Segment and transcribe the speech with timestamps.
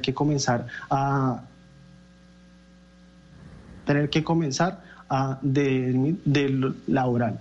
[0.00, 1.42] que comenzar a
[3.84, 7.40] tener que comenzar a de, de laboral.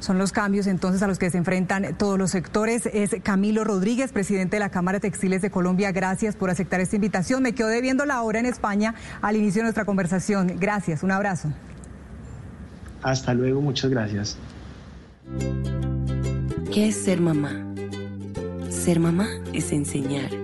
[0.00, 2.84] Son los cambios entonces a los que se enfrentan todos los sectores.
[2.92, 5.92] Es Camilo Rodríguez, presidente de la Cámara Textiles de Colombia.
[5.92, 7.42] Gracias por aceptar esta invitación.
[7.42, 10.56] Me quedo debiendo la hora en España al inicio de nuestra conversación.
[10.60, 11.48] Gracias, un abrazo.
[13.02, 14.36] Hasta luego, muchas gracias.
[16.70, 17.64] ¿Qué es ser mamá?
[18.68, 20.43] Ser mamá es enseñar.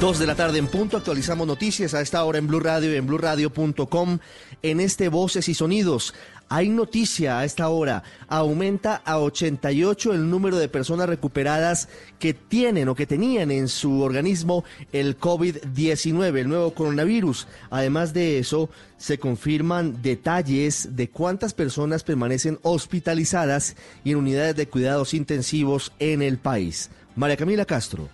[0.00, 2.96] Dos de la tarde en punto, actualizamos noticias a esta hora en Blue Radio y
[2.96, 4.18] en bluradio.com
[4.62, 6.12] en este Voces y Sonidos.
[6.50, 8.02] Hay noticia a esta hora.
[8.28, 11.88] Aumenta a 88 el número de personas recuperadas
[12.18, 17.48] que tienen o que tenían en su organismo el COVID-19, el nuevo coronavirus.
[17.70, 24.68] Además de eso, se confirman detalles de cuántas personas permanecen hospitalizadas y en unidades de
[24.68, 26.90] cuidados intensivos en el país.
[27.16, 28.10] María Camila Castro.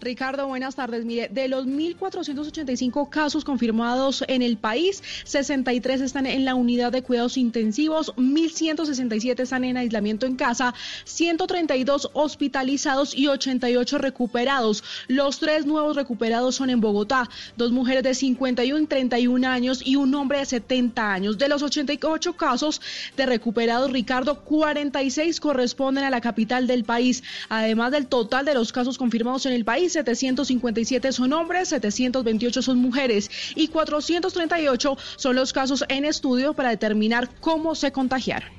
[0.00, 1.04] Ricardo, buenas tardes.
[1.04, 7.02] Mire, de los 1.485 casos confirmados en el país, 63 están en la unidad de
[7.02, 14.84] cuidados intensivos, 1.167 están en aislamiento en casa, 132 hospitalizados y 88 recuperados.
[15.08, 19.96] Los tres nuevos recuperados son en Bogotá, dos mujeres de 51 y 31 años y
[19.96, 21.38] un hombre de 70 años.
[21.38, 22.80] De los 88 casos
[23.16, 28.72] de recuperados, Ricardo, 46 corresponden a la capital del país, además del total de los
[28.72, 35.52] casos confirmados en el país 757 son hombres, 728 son mujeres y 438 son los
[35.52, 38.58] casos en estudio para determinar cómo se contagiaron.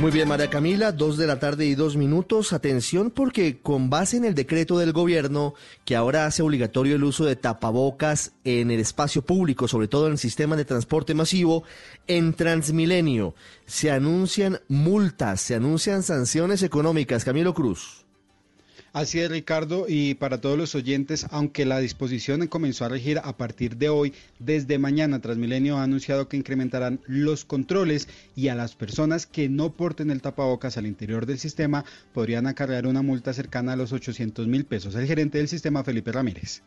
[0.00, 2.54] Muy bien, María Camila, dos de la tarde y dos minutos.
[2.54, 5.52] Atención porque con base en el decreto del gobierno
[5.84, 10.12] que ahora hace obligatorio el uso de tapabocas en el espacio público, sobre todo en
[10.12, 11.64] el sistema de transporte masivo,
[12.06, 13.34] en Transmilenio
[13.66, 17.22] se anuncian multas, se anuncian sanciones económicas.
[17.22, 18.06] Camilo Cruz.
[18.92, 23.36] Así es, Ricardo, y para todos los oyentes, aunque la disposición comenzó a regir a
[23.36, 28.74] partir de hoy, desde mañana Transmilenio ha anunciado que incrementarán los controles y a las
[28.74, 33.74] personas que no porten el tapabocas al interior del sistema podrían acarrear una multa cercana
[33.74, 34.96] a los 800 mil pesos.
[34.96, 36.62] El gerente del sistema, Felipe Ramírez.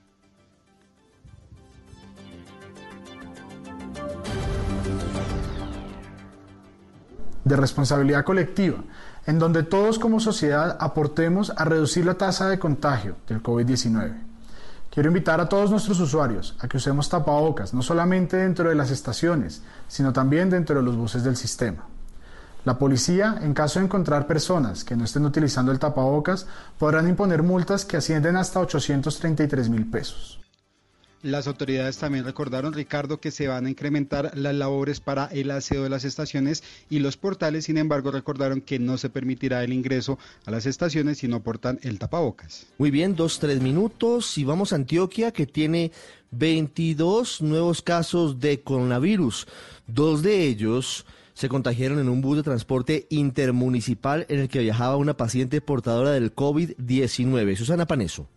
[7.44, 8.82] De responsabilidad colectiva
[9.26, 14.14] en donde todos como sociedad aportemos a reducir la tasa de contagio del COVID-19.
[14.90, 18.92] Quiero invitar a todos nuestros usuarios a que usemos tapabocas, no solamente dentro de las
[18.92, 21.86] estaciones, sino también dentro de los buses del sistema.
[22.64, 26.46] La policía, en caso de encontrar personas que no estén utilizando el tapabocas,
[26.78, 30.43] podrán imponer multas que ascienden hasta 833 mil pesos.
[31.24, 35.82] Las autoridades también recordaron, Ricardo, que se van a incrementar las labores para el aseo
[35.82, 37.64] de las estaciones y los portales.
[37.64, 41.80] Sin embargo, recordaron que no se permitirá el ingreso a las estaciones si no portan
[41.82, 42.68] el tapabocas.
[42.78, 45.94] Muy bien, dos, tres minutos y vamos a Antioquia, que tiene
[46.32, 49.48] 22 nuevos casos de coronavirus.
[49.88, 54.98] Dos de ellos se contagiaron en un bus de transporte intermunicipal en el que viajaba
[54.98, 57.56] una paciente portadora del COVID-19.
[57.56, 58.28] Susana Paneso.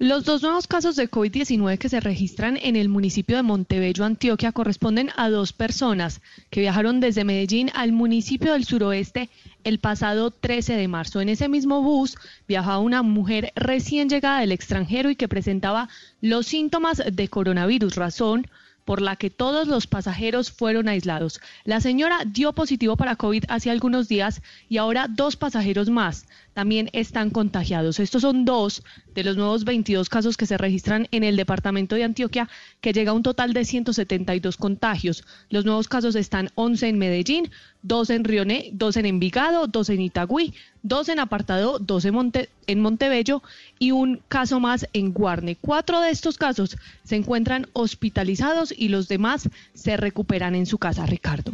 [0.00, 4.50] Los dos nuevos casos de COVID-19 que se registran en el municipio de Montebello, Antioquia,
[4.50, 9.30] corresponden a dos personas que viajaron desde Medellín al municipio del suroeste
[9.62, 11.20] el pasado 13 de marzo.
[11.20, 12.16] En ese mismo bus
[12.48, 15.88] viajaba una mujer recién llegada del extranjero y que presentaba
[16.20, 18.48] los síntomas de coronavirus, razón
[18.84, 21.40] por la que todos los pasajeros fueron aislados.
[21.64, 26.88] La señora dio positivo para COVID hace algunos días y ahora dos pasajeros más también
[26.92, 28.00] están contagiados.
[28.00, 28.82] Estos son dos
[29.14, 32.48] de los nuevos 22 casos que se registran en el departamento de Antioquia,
[32.80, 35.24] que llega a un total de 172 contagios.
[35.50, 37.50] Los nuevos casos están 11 en Medellín,
[37.82, 42.48] 2 en Rioné, 2 en Envigado, 2 en Itagüí, 2 en Apartado, 2 en, Monte,
[42.66, 43.42] en Montebello
[43.78, 45.56] y un caso más en Guarne.
[45.60, 51.04] Cuatro de estos casos se encuentran hospitalizados y los demás se recuperan en su casa,
[51.04, 51.52] Ricardo.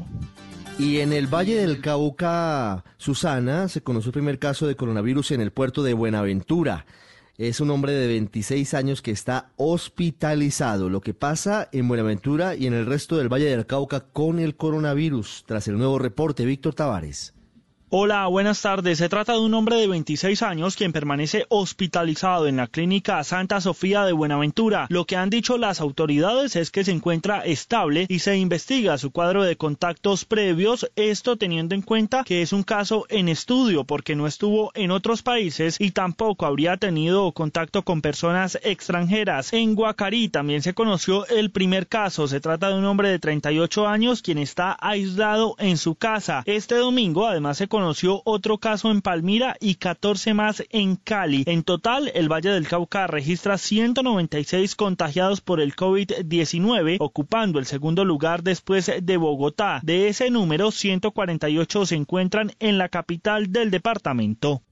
[0.81, 5.43] Y en el Valle del Cauca, Susana, se conoció el primer caso de coronavirus en
[5.43, 6.87] el puerto de Buenaventura.
[7.37, 10.89] es un hombre de 26 años que está hospitalizado.
[10.89, 14.57] Lo que pasa en Buenaventura y en el resto del Valle del Cauca con el
[14.57, 15.45] coronavirus.
[15.47, 17.35] Tras el nuevo reporte, Víctor Tavares.
[17.93, 18.99] Hola, buenas tardes.
[18.99, 23.61] Se trata de un hombre de 26 años quien permanece hospitalizado en la clínica Santa
[23.61, 24.87] Sofía de Buenaventura.
[24.91, 29.11] Lo que han dicho las autoridades es que se encuentra estable y se investiga su
[29.11, 34.15] cuadro de contactos previos, esto teniendo en cuenta que es un caso en estudio porque
[34.15, 39.53] no estuvo en otros países y tampoco habría tenido contacto con personas extranjeras.
[39.53, 42.29] En Guacarí también se conoció el primer caso.
[42.29, 46.45] Se trata de un hombre de 38 años quien está aislado en su casa.
[46.47, 47.80] Este domingo además se conoció
[48.25, 51.45] otro caso en Palmira y 14 más en Cali.
[51.47, 58.05] En total, el Valle del Cauca registra 196 contagiados por el COVID-19, ocupando el segundo
[58.05, 59.81] lugar después de Bogotá.
[59.83, 64.63] De ese número, 148 se encuentran en la capital del departamento.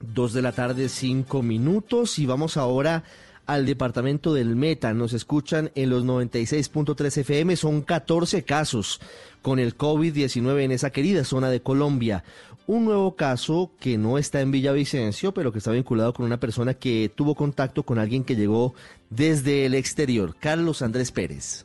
[0.00, 3.02] Dos de la tarde, cinco minutos, y vamos ahora
[3.46, 4.92] al departamento del Meta.
[4.92, 7.56] Nos escuchan en los 96.3 FM.
[7.56, 9.00] Son 14 casos
[9.42, 12.24] con el COVID-19 en esa querida zona de Colombia.
[12.66, 16.74] Un nuevo caso que no está en Villavicencio, pero que está vinculado con una persona
[16.74, 18.74] que tuvo contacto con alguien que llegó
[19.08, 20.34] desde el exterior.
[20.40, 21.64] Carlos Andrés Pérez.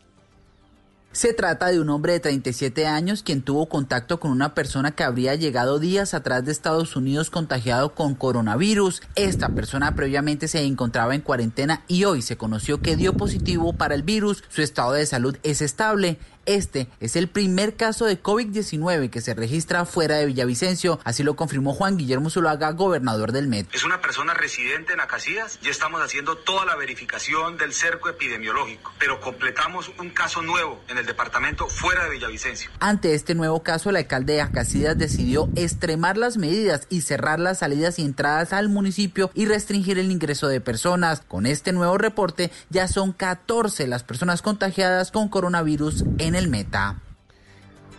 [1.14, 5.04] Se trata de un hombre de 37 años quien tuvo contacto con una persona que
[5.04, 9.02] habría llegado días atrás de Estados Unidos contagiado con coronavirus.
[9.16, 13.94] Esta persona previamente se encontraba en cuarentena y hoy se conoció que dio positivo para
[13.94, 14.46] el virus.
[14.48, 16.18] Su estado de salud es estable.
[16.46, 21.36] Este es el primer caso de COVID-19 que se registra fuera de Villavicencio, así lo
[21.36, 23.68] confirmó Juan Guillermo Zuluaga, gobernador del MED.
[23.74, 28.92] Es una persona residente en Acacias y estamos haciendo toda la verificación del cerco epidemiológico,
[28.98, 32.72] pero completamos un caso nuevo en el departamento fuera de Villavicencio.
[32.80, 37.60] Ante este nuevo caso, el alcalde de Acacias decidió extremar las medidas y cerrar las
[37.60, 41.22] salidas y entradas al municipio y restringir el ingreso de personas.
[41.28, 47.02] Con este nuevo reporte ya son 14 las personas contagiadas con coronavirus en el Meta.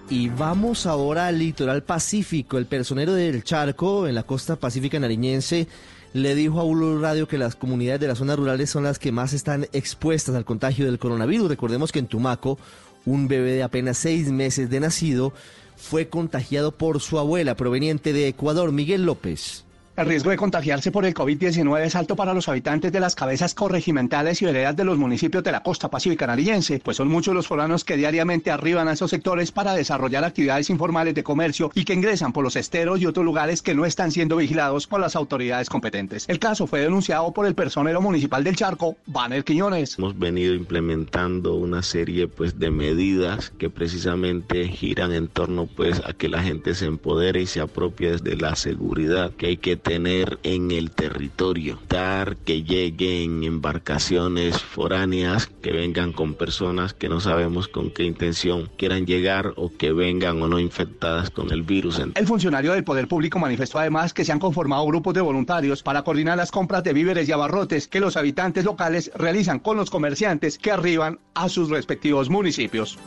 [0.09, 2.59] Y vamos ahora al litoral pacífico.
[2.59, 5.69] El personero del Charco, en la costa pacífica nariñense,
[6.13, 9.13] le dijo a Blue Radio que las comunidades de las zonas rurales son las que
[9.13, 11.49] más están expuestas al contagio del coronavirus.
[11.49, 12.59] Recordemos que en Tumaco,
[13.07, 15.33] un bebé de apenas seis meses de nacido
[15.77, 19.65] fue contagiado por su abuela proveniente de Ecuador, Miguel López.
[19.95, 23.53] El riesgo de contagiarse por el COVID-19 es alto para los habitantes de las cabezas
[23.53, 27.47] corregimentales y veredas de los municipios de la costa pacífica nariñense, pues son muchos los
[27.47, 31.93] foranos que diariamente arriban a esos sectores para desarrollar actividades informales de comercio y que
[31.93, 35.69] ingresan por los esteros y otros lugares que no están siendo vigilados por las autoridades
[35.69, 36.25] competentes.
[36.27, 39.99] El caso fue denunciado por el personero municipal del Charco, Banner Quiñones.
[39.99, 46.15] Hemos venido implementando una serie pues de medidas que precisamente giran en torno pues a
[46.15, 50.39] que la gente se empodere y se apropie de la seguridad que hay que tener
[50.43, 57.69] en el territorio, dar que lleguen embarcaciones foráneas que vengan con personas que no sabemos
[57.69, 62.01] con qué intención quieran llegar o que vengan o no infectadas con el virus.
[62.15, 66.03] El funcionario del Poder Público manifestó además que se han conformado grupos de voluntarios para
[66.03, 70.59] coordinar las compras de víveres y abarrotes que los habitantes locales realizan con los comerciantes
[70.59, 72.99] que arriban a sus respectivos municipios.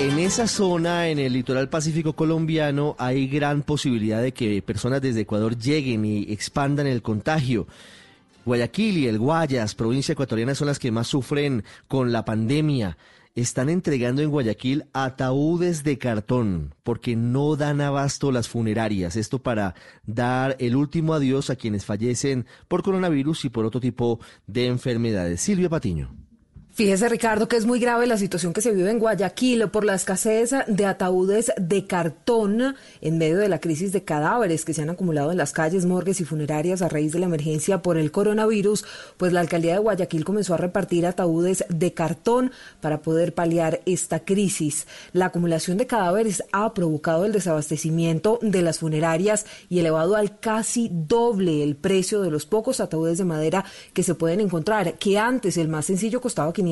[0.00, 5.20] En esa zona, en el litoral pacífico colombiano, hay gran posibilidad de que personas desde
[5.20, 7.66] Ecuador lleguen y expandan el contagio.
[8.46, 12.96] Guayaquil y el Guayas, provincia ecuatoriana, son las que más sufren con la pandemia.
[13.34, 19.16] Están entregando en Guayaquil ataúdes de cartón porque no dan abasto las funerarias.
[19.16, 19.74] Esto para
[20.06, 25.42] dar el último adiós a quienes fallecen por coronavirus y por otro tipo de enfermedades.
[25.42, 26.29] Silvia Patiño.
[26.80, 29.94] Fíjese, Ricardo, que es muy grave la situación que se vive en Guayaquil por la
[29.94, 34.88] escasez de ataúdes de cartón en medio de la crisis de cadáveres que se han
[34.88, 38.86] acumulado en las calles, morgues y funerarias a raíz de la emergencia por el coronavirus.
[39.18, 44.20] Pues la alcaldía de Guayaquil comenzó a repartir ataúdes de cartón para poder paliar esta
[44.20, 44.86] crisis.
[45.12, 50.88] La acumulación de cadáveres ha provocado el desabastecimiento de las funerarias y elevado al casi
[50.90, 55.58] doble el precio de los pocos ataúdes de madera que se pueden encontrar, que antes
[55.58, 56.69] el más sencillo costaba 500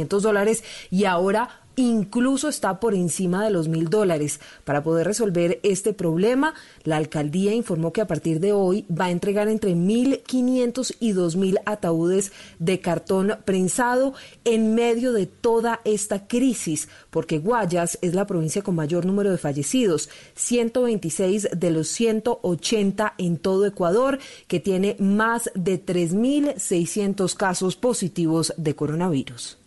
[0.91, 4.41] y ahora incluso está por encima de los mil dólares.
[4.65, 9.11] Para poder resolver este problema, la alcaldía informó que a partir de hoy va a
[9.11, 14.15] entregar entre 1.500 y 2.000 ataúdes de cartón prensado
[14.45, 19.39] en medio de toda esta crisis, porque Guayas es la provincia con mayor número de
[19.39, 28.53] fallecidos, 126 de los 180 en todo Ecuador, que tiene más de 3.600 casos positivos
[28.57, 29.59] de coronavirus.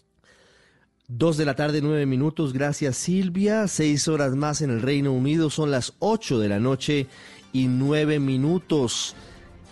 [1.13, 2.53] Dos de la tarde, nueve minutos.
[2.53, 3.67] Gracias, Silvia.
[3.67, 5.49] Seis horas más en el Reino Unido.
[5.49, 7.07] Son las ocho de la noche
[7.51, 9.13] y nueve minutos.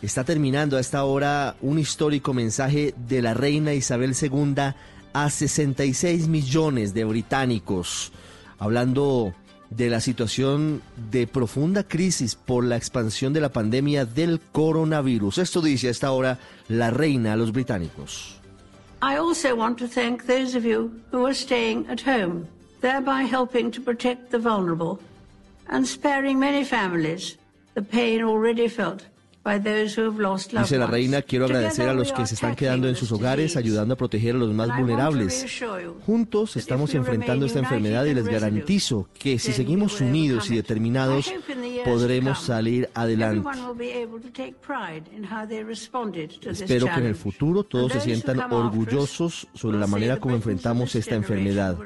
[0.01, 4.53] está terminando a esta hora un histórico mensaje de la reina Isabel II
[5.13, 8.11] a 66 millones de británicos,
[8.57, 9.33] hablando
[9.69, 15.37] de la situación de profunda crisis por la expansión de la pandemia del coronavirus.
[15.37, 18.38] Esto dice a esta hora la reina a los británicos.
[19.01, 22.47] I also want to thank those of you who are staying at home,
[22.81, 24.99] thereby helping to protect the vulnerable
[25.67, 27.37] and sparing many families
[27.75, 29.05] the pain already felt
[29.45, 33.93] Dice la reina, quiero agradecer a los que se están quedando en sus hogares, ayudando
[33.93, 35.61] a proteger a los más vulnerables.
[36.05, 41.33] Juntos estamos enfrentando esta enfermedad y les garantizo que si seguimos unidos y determinados,
[41.85, 43.49] podremos salir adelante.
[46.45, 51.15] Espero que en el futuro todos se sientan orgullosos sobre la manera como enfrentamos esta
[51.15, 51.77] enfermedad.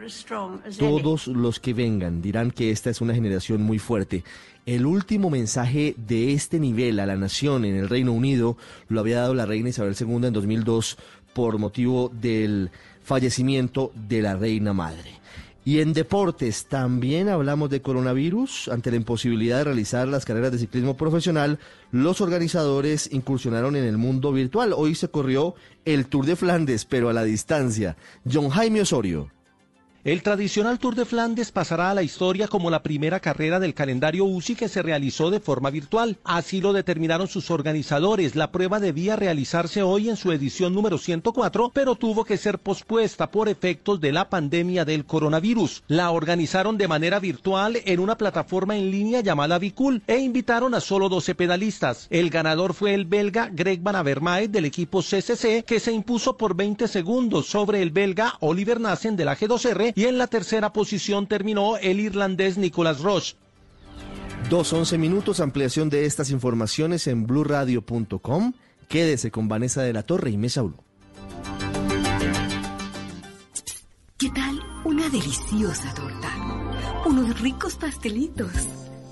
[0.79, 4.23] Todos los que vengan dirán que esta es una generación muy fuerte.
[4.65, 8.55] El último mensaje de este nivel a la nación en el Reino Unido
[8.87, 10.97] lo había dado la reina Isabel II en 2002
[11.33, 12.71] por motivo del
[13.03, 15.19] fallecimiento de la reina madre.
[15.65, 18.69] Y en deportes también hablamos de coronavirus.
[18.69, 21.59] Ante la imposibilidad de realizar las carreras de ciclismo profesional,
[21.91, 24.73] los organizadores incursionaron en el mundo virtual.
[24.73, 27.97] Hoy se corrió el Tour de Flandes, pero a la distancia.
[28.31, 29.29] John Jaime Osorio.
[30.05, 34.25] El tradicional Tour de Flandes pasará a la historia como la primera carrera del calendario
[34.25, 36.17] UCI que se realizó de forma virtual.
[36.25, 38.35] Así lo determinaron sus organizadores.
[38.35, 43.31] La prueba debía realizarse hoy en su edición número 104, pero tuvo que ser pospuesta
[43.31, 45.83] por efectos de la pandemia del coronavirus.
[45.87, 50.81] La organizaron de manera virtual en una plataforma en línea llamada Bicul e invitaron a
[50.81, 52.07] solo 12 pedalistas.
[52.09, 56.57] El ganador fue el belga Greg Van Avermaet del equipo CCC que se impuso por
[56.57, 61.27] 20 segundos sobre el belga Oliver Nassen de la G2R y en la tercera posición
[61.27, 63.35] terminó el irlandés Nicolas Roche.
[64.49, 68.53] Dos once minutos, ampliación de estas informaciones en blurradio.com.
[68.89, 70.83] Quédese con Vanessa de la Torre y Mesa Blue.
[74.17, 76.29] ¿Qué tal una deliciosa torta?
[77.05, 78.51] Unos ricos pastelitos,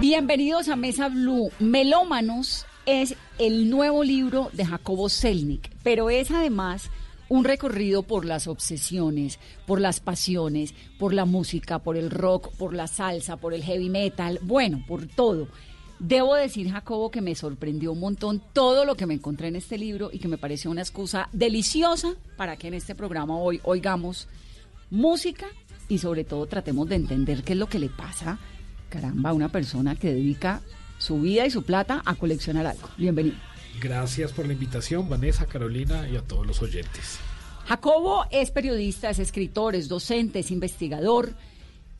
[0.00, 1.50] Bienvenidos a Mesa Blue.
[1.58, 6.90] Melómanos es el nuevo libro de Jacobo Selnick, pero es además
[7.28, 12.72] un recorrido por las obsesiones, por las pasiones, por la música, por el rock, por
[12.72, 15.48] la salsa, por el heavy metal, bueno, por todo.
[15.98, 19.76] Debo decir, Jacobo, que me sorprendió un montón todo lo que me encontré en este
[19.76, 24.28] libro y que me pareció una excusa deliciosa para que en este programa hoy oigamos
[24.88, 25.46] música
[25.90, 28.38] y sobre todo tratemos de entender qué es lo que le pasa
[28.90, 30.60] caramba, una persona que dedica
[30.98, 32.88] su vida y su plata a coleccionar algo.
[32.98, 33.36] Bienvenido.
[33.80, 37.18] Gracias por la invitación, Vanessa, Carolina y a todos los oyentes.
[37.66, 41.32] Jacobo es periodista, es escritor, es docente, es investigador.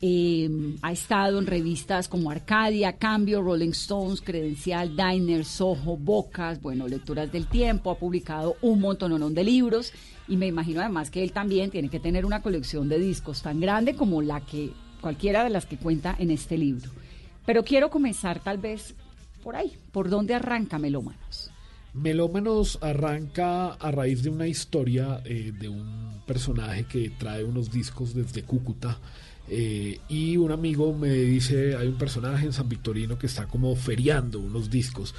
[0.03, 6.87] Em, ha estado en revistas como Arcadia, Cambio, Rolling Stones, Credencial, Diner, Soho, Bocas, bueno,
[6.87, 9.93] Lecturas del Tiempo, ha publicado un montón de libros
[10.27, 13.59] y me imagino además que él también tiene que tener una colección de discos tan
[13.59, 14.71] grande como la que
[15.01, 16.89] cualquiera de las que cuenta en este libro.
[17.45, 18.95] Pero quiero comenzar tal vez
[19.43, 19.73] por ahí.
[19.91, 21.51] ¿Por dónde arranca Melómanos?
[21.93, 28.13] Melómanos arranca a raíz de una historia eh, de un personaje que trae unos discos
[28.13, 28.97] desde Cúcuta.
[29.49, 33.75] Eh, y un amigo me dice, hay un personaje en San Victorino que está como
[33.75, 35.13] feriando unos discos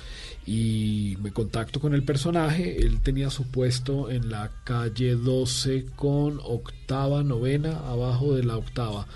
[0.47, 6.41] y me contacto con el personaje, él tenía su puesto en la calle 12 con
[6.43, 9.07] octava, novena, abajo de la octava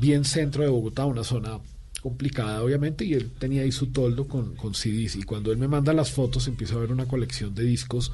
[0.00, 1.58] bien centro de Bogotá, una zona
[2.02, 5.16] complicada, obviamente, y él tenía ahí su toldo con, con CDs.
[5.16, 8.12] Y cuando él me manda las fotos, empiezo a ver una colección de discos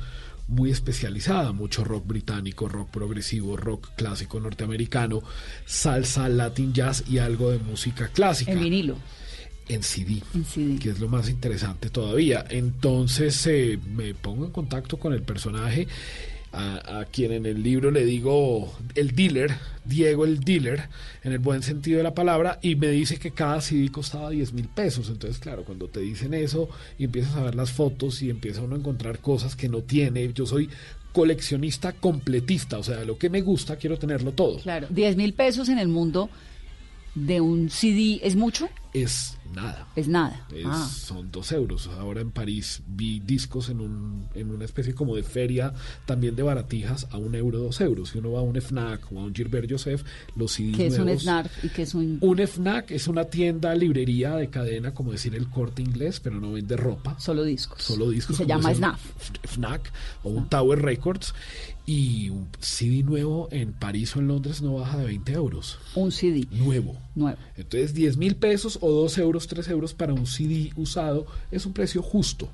[0.49, 5.23] muy especializada, mucho rock británico, rock progresivo, rock clásico norteamericano,
[5.65, 8.53] salsa, latin jazz y algo de música clásica.
[8.53, 8.97] En vinilo.
[9.67, 10.79] En CD, En CD.
[10.79, 12.45] que es lo más interesante todavía.
[12.51, 15.89] Entonces eh, me pongo en contacto con el personaje
[16.55, 19.53] a, a quien en el libro le digo el dealer,
[19.85, 20.89] Diego el dealer,
[21.23, 24.53] en el buen sentido de la palabra, y me dice que cada CD costaba 10
[24.53, 25.09] mil pesos.
[25.09, 26.69] Entonces, claro, cuando te dicen eso
[26.99, 30.33] y empiezas a ver las fotos y empieza uno a encontrar cosas que no tiene,
[30.33, 30.69] yo soy
[31.13, 34.59] coleccionista completista, o sea, lo que me gusta quiero tenerlo todo.
[34.59, 36.29] Claro, 10 mil pesos en el mundo
[37.15, 39.89] de un CD es mucho, Es nada.
[39.97, 40.47] es nada.
[40.55, 40.89] Es- Ah.
[40.89, 41.89] Son dos euros.
[41.99, 45.75] Ahora en París vi discos en, un, en una especie como de feria
[46.07, 48.11] también de baratijas a un euro, dos euros.
[48.11, 50.03] Si uno va a un FNAC o a un Gilbert Joseph,
[50.37, 52.19] los CDs ¿Qué es un nuevos- snarf y qué es un...
[52.21, 56.53] Un FNAC es una tienda, librería de cadena, como decir el corte inglés, pero no
[56.53, 57.19] vende ropa.
[57.19, 57.83] Solo discos.
[57.83, 58.37] Solo discos.
[58.37, 59.01] Y se llama SNAF.
[59.43, 61.35] FNAC o un Tower Records.
[61.87, 65.79] Y un CD nuevo en París o en Londres no baja de 20 euros.
[65.95, 66.47] Un CD.
[66.51, 66.97] Nuevo.
[67.15, 67.37] Nuevo.
[67.59, 71.73] Entonces 10 mil pesos o 2 euros, 3 euros para un CD usado es un
[71.73, 72.51] precio justo.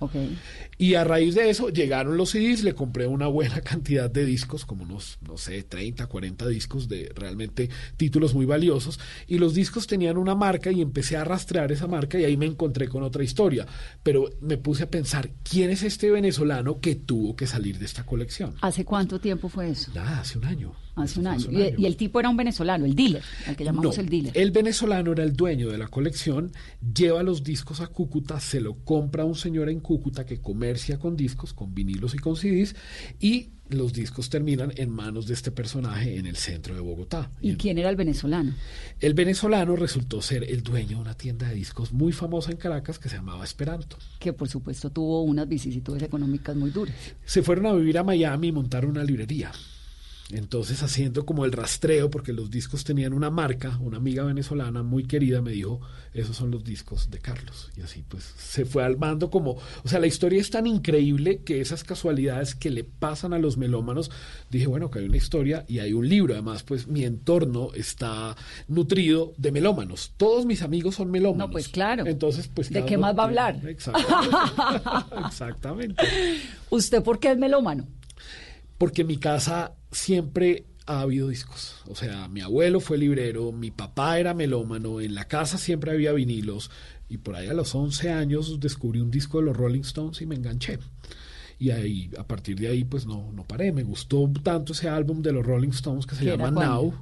[0.79, 4.65] Y a raíz de eso llegaron los CDs, le compré una buena cantidad de discos,
[4.65, 9.01] como unos, no sé, 30, 40 discos de realmente títulos muy valiosos.
[9.27, 12.47] Y los discos tenían una marca y empecé a rastrear esa marca y ahí me
[12.47, 13.67] encontré con otra historia.
[14.05, 18.07] Pero me puse a pensar, ¿quién es este venezolano que tuvo que salir de esta
[18.07, 18.55] colección?
[18.61, 19.91] ¿Hace cuánto tiempo fue eso?
[19.95, 20.75] Nada, hace un año.
[21.03, 21.39] Hace un año.
[21.39, 21.77] hace un Y, año.
[21.79, 24.33] y el tipo era un venezolano, el dealer, al que llamamos No, el dealer.
[24.37, 26.53] El venezolano era el dueño de la colección,
[26.95, 31.17] lleva los discos a Cúcuta, se lo compra un señor en Cúcuta que comercia con
[31.17, 32.75] discos, con vinilos y con CDs,
[33.19, 37.31] y los discos terminan en manos de este personaje en el centro de Bogotá.
[37.41, 38.53] ¿Y quién era el venezolano?
[38.99, 42.99] El venezolano resultó ser el dueño de una tienda de discos muy famosa en Caracas
[42.99, 43.97] que se llamaba Esperanto.
[44.19, 46.97] Que por supuesto tuvo unas vicisitudes económicas muy duras.
[47.25, 49.53] Se fueron a vivir a Miami y montaron una librería.
[50.33, 55.05] Entonces, haciendo como el rastreo, porque los discos tenían una marca, una amiga venezolana muy
[55.05, 55.81] querida me dijo,
[56.15, 57.71] esos son los discos de Carlos.
[57.77, 61.61] Y así pues se fue armando como, o sea, la historia es tan increíble que
[61.61, 64.11] esas casualidades que le pasan a los melómanos,
[64.51, 66.35] dije, bueno, que hay una historia y hay un libro.
[66.35, 68.37] Además, pues mi entorno está
[68.69, 70.13] nutrido de melómanos.
[70.17, 71.49] Todos mis amigos son melómanos.
[71.49, 72.07] No, pues claro.
[72.07, 72.71] Entonces, pues...
[72.71, 73.61] ¿De qué más va a hablar?
[73.67, 74.37] Exactamente.
[75.27, 76.05] Exactamente.
[76.71, 77.87] ¿Usted por qué es melómano?
[78.81, 81.77] Porque en mi casa siempre ha habido discos.
[81.87, 86.13] O sea, mi abuelo fue librero, mi papá era melómano, en la casa siempre había
[86.13, 86.71] vinilos.
[87.07, 90.27] Y por ahí a los 11 años descubrí un disco de los Rolling Stones y
[90.27, 90.79] me enganché.
[91.59, 93.71] Y ahí, a partir de ahí, pues no, no paré.
[93.71, 96.65] Me gustó tanto ese álbum de los Rolling Stones que se ¿Qué era llama?
[96.65, 96.95] Now.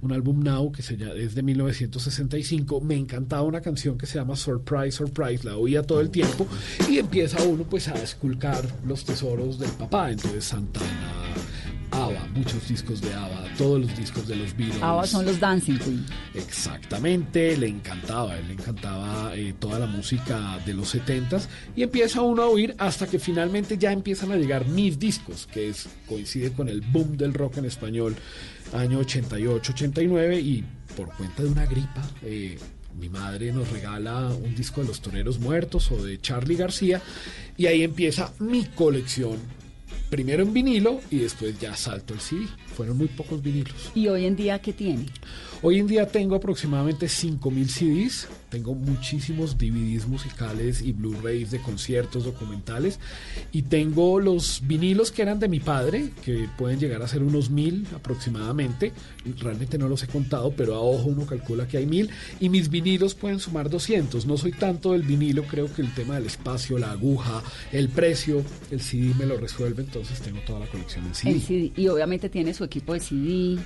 [0.00, 2.80] Un álbum Now que se es de 1965.
[2.80, 5.44] Me encantaba una canción que se llama Surprise, Surprise.
[5.44, 6.46] La oía todo el tiempo.
[6.88, 10.10] Y empieza uno pues a esculcar los tesoros del papá.
[10.10, 11.34] Entonces Santana,
[11.90, 14.82] ABBA, muchos discos de ABBA, todos los discos de los Beatles.
[14.82, 16.06] ABBA son los Dancing Queen.
[16.34, 22.42] Exactamente, le encantaba, le encantaba eh, toda la música de los 70s y empieza uno
[22.42, 26.68] a oír hasta que finalmente ya empiezan a llegar mis discos, que es, coincide con
[26.68, 28.16] el boom del rock en español,
[28.72, 30.64] año 88, 89 y
[30.96, 32.02] por cuenta de una gripa.
[32.22, 32.58] eh,
[32.98, 37.00] mi madre nos regala un disco de los Toreros Muertos o de Charlie García
[37.56, 39.36] y ahí empieza mi colección.
[40.10, 42.46] Primero en vinilo y después ya salto el CD.
[42.74, 43.90] Fueron muy pocos vinilos.
[43.94, 45.06] ¿Y hoy en día qué tiene?
[45.60, 52.22] Hoy en día tengo aproximadamente 5.000 CDs, tengo muchísimos DVDs musicales y Blu-rays de conciertos
[52.22, 53.00] documentales
[53.50, 57.50] y tengo los vinilos que eran de mi padre, que pueden llegar a ser unos
[57.50, 58.92] 1.000 aproximadamente,
[59.40, 62.70] realmente no los he contado, pero a ojo uno calcula que hay 1.000 y mis
[62.70, 66.78] vinilos pueden sumar 200, no soy tanto del vinilo, creo que el tema del espacio,
[66.78, 67.42] la aguja,
[67.72, 71.40] el precio, el CD me lo resuelve, entonces tengo toda la colección en CD.
[71.40, 71.72] CD.
[71.74, 73.58] Y obviamente tiene su equipo de CD.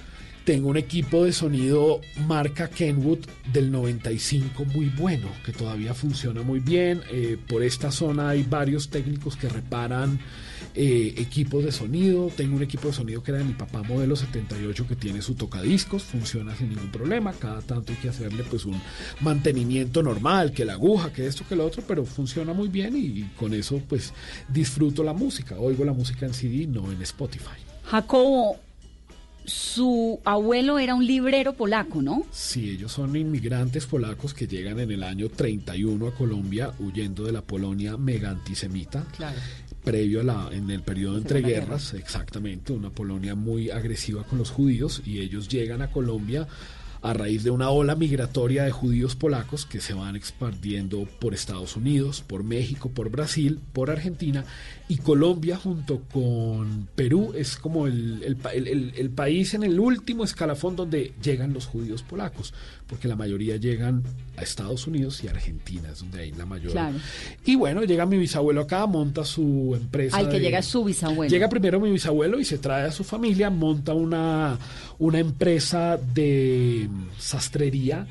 [0.44, 3.20] Tengo un equipo de sonido marca Kenwood
[3.52, 7.00] del 95 muy bueno, que todavía funciona muy bien.
[7.12, 10.18] Eh, por esta zona hay varios técnicos que reparan
[10.74, 12.28] eh, equipos de sonido.
[12.36, 15.36] Tengo un equipo de sonido que era de mi papá modelo 78 que tiene su
[15.36, 17.32] tocadiscos, funciona sin ningún problema.
[17.34, 18.82] Cada tanto hay que hacerle pues un
[19.20, 23.20] mantenimiento normal, que la aguja, que esto, que lo otro, pero funciona muy bien y,
[23.20, 24.12] y con eso pues
[24.48, 25.54] disfruto la música.
[25.56, 27.62] Oigo la música en CD, no en Spotify.
[27.84, 28.58] Jacobo,
[29.44, 32.24] su abuelo era un librero polaco, ¿no?
[32.30, 37.32] Sí, ellos son inmigrantes polacos que llegan en el año 31 a Colombia huyendo de
[37.32, 39.04] la Polonia mega antisemita.
[39.16, 39.38] Claro.
[39.84, 44.50] Previo a la, en el periodo entre guerras, exactamente, una Polonia muy agresiva con los
[44.50, 46.46] judíos y ellos llegan a Colombia
[47.02, 51.76] a raíz de una ola migratoria de judíos polacos que se van expandiendo por Estados
[51.76, 54.44] Unidos, por México, por Brasil, por Argentina
[54.88, 57.32] y Colombia junto con Perú.
[57.36, 58.22] Es como el,
[58.54, 62.54] el el país en el último escalafón donde llegan los judíos polacos,
[62.92, 64.02] porque la mayoría llegan
[64.36, 66.72] a Estados Unidos y Argentina, es donde hay la mayor.
[66.72, 66.98] Claro.
[67.42, 70.18] Y bueno, llega mi bisabuelo acá, monta su empresa.
[70.18, 71.30] Al que de- llega su bisabuelo.
[71.30, 74.58] Llega primero mi bisabuelo y se trae a su familia, monta una,
[74.98, 76.86] una empresa de
[77.18, 78.06] sastrería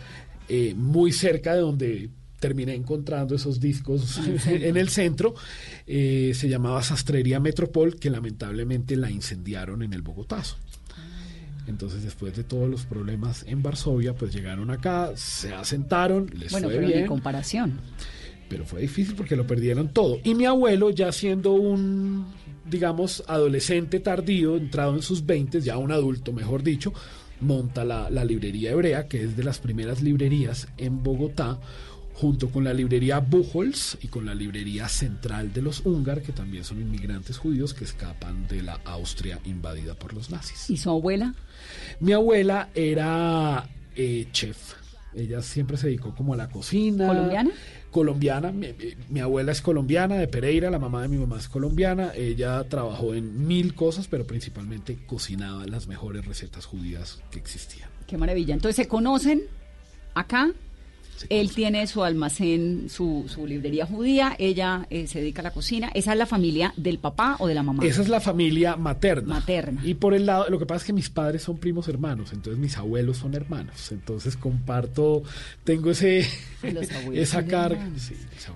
[0.50, 5.36] eh, muy cerca de donde terminé encontrando esos discos en el centro.
[5.94, 10.56] Eh, se llamaba Sastrería Metropol, que lamentablemente la incendiaron en el Bogotazo.
[11.72, 16.68] Entonces, después de todos los problemas en Varsovia, pues llegaron acá, se asentaron, les Bueno,
[16.68, 17.80] fue pero bien en comparación.
[18.48, 20.20] pero fue difícil porque lo perdieron todo.
[20.24, 22.28] Y mi abuelo, ya siendo un,
[22.70, 26.94] digamos, adolescente tardío, entrado en sus 20, ya un adulto, mejor dicho,
[27.40, 31.60] monta la, la librería hebrea, que es de las primeras librerías en Bogotá,
[32.14, 36.64] junto con la librería Buchholz y con la librería central de los húngar, que también
[36.64, 40.70] son inmigrantes judíos que escapan de la Austria invadida por los nazis.
[40.70, 41.34] ¿Y su abuela?
[42.00, 44.74] Mi abuela era eh, chef.
[45.14, 47.08] Ella siempre se dedicó como a la cocina.
[47.08, 47.52] ¿Colombiana?
[47.92, 48.52] Colombiana.
[48.52, 50.70] Mi, mi- mi abuela es colombiana, de Pereira.
[50.72, 52.12] La mamá de mi mamá es colombiana.
[52.16, 57.90] Ella trabajó en mil cosas, pero principalmente cocinaba las mejores recetas judías que existían.
[58.08, 58.54] Qué maravilla.
[58.54, 59.42] Entonces se conocen
[60.14, 60.52] acá.
[61.30, 65.92] Él tiene su almacén, su, su librería judía, ella eh, se dedica a la cocina.
[65.94, 67.86] ¿Esa es la familia del papá o de la mamá?
[67.86, 69.36] Esa es la familia materna.
[69.36, 69.82] Materna.
[69.86, 72.60] Y por el lado, lo que pasa es que mis padres son primos hermanos, entonces
[72.60, 73.92] mis abuelos son hermanos.
[73.92, 75.24] Entonces comparto,
[75.64, 76.28] tengo ese
[77.14, 77.90] esa carga.
[77.98, 78.16] Sí,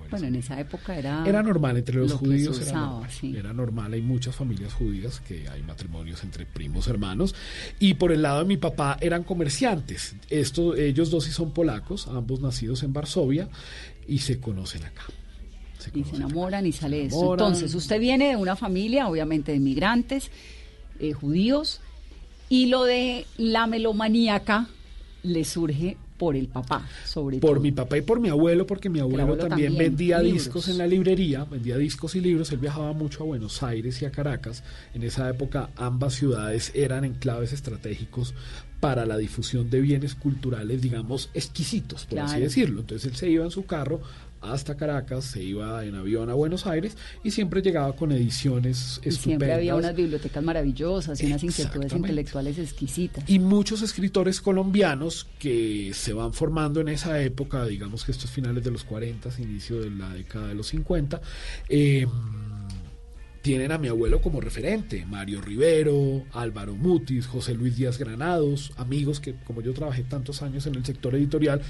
[0.09, 1.23] Bueno, en esa época era...
[1.25, 2.57] Era normal entre los lo judíos.
[2.57, 3.35] se Era usaba, normal, sí.
[3.35, 7.35] era normal, hay muchas familias judías que hay matrimonios entre primos hermanos.
[7.79, 10.15] Y por el lado de mi papá eran comerciantes.
[10.29, 13.49] Esto, ellos dos sí son polacos, ambos nacidos en Varsovia
[14.07, 15.03] y se conocen acá.
[15.93, 17.17] y se enamoran y sale eso.
[17.17, 17.47] enamoran.
[17.47, 20.31] Entonces, usted viene de una familia, obviamente, de migrantes,
[20.99, 21.81] eh, judíos,
[22.49, 24.67] y lo de la melomaníaca
[25.23, 27.59] le surge por el papá, sobre Por todo.
[27.59, 30.45] mi papá y por mi abuelo, porque mi abuelo, abuelo también, también, vendía libros.
[30.45, 32.51] discos en la librería, vendía discos y libros.
[32.53, 34.63] Él viajaba mucho a Buenos Aires y a Caracas.
[34.93, 38.33] En esa época ambas ciudades eran enclaves estratégicos
[38.79, 42.81] para la difusión de bienes culturales, digamos, exquisitos, por así decirlo.
[42.81, 44.01] Entonces él se iba en su carro
[44.41, 49.09] hasta Caracas, se iba en avión a Buenos Aires y siempre llegaba con ediciones Y
[49.09, 49.79] siempre había estupendas.
[49.79, 53.23] unas bibliotecas maravillosas y unas inquietudes intelectuales exquisitas.
[53.27, 58.63] y muchos escritores colombianos que se van formando en esa época, digamos que estos finales
[58.63, 61.21] de los 40, inicio de la década de los 50,
[61.69, 62.05] eh,
[63.45, 69.19] tienen a mi abuelo como referente, Mario Rivero, Álvaro Mutis, José Luis Díaz Granados, amigos
[69.19, 71.61] que como yo trabajé tantos años en el sector editorial,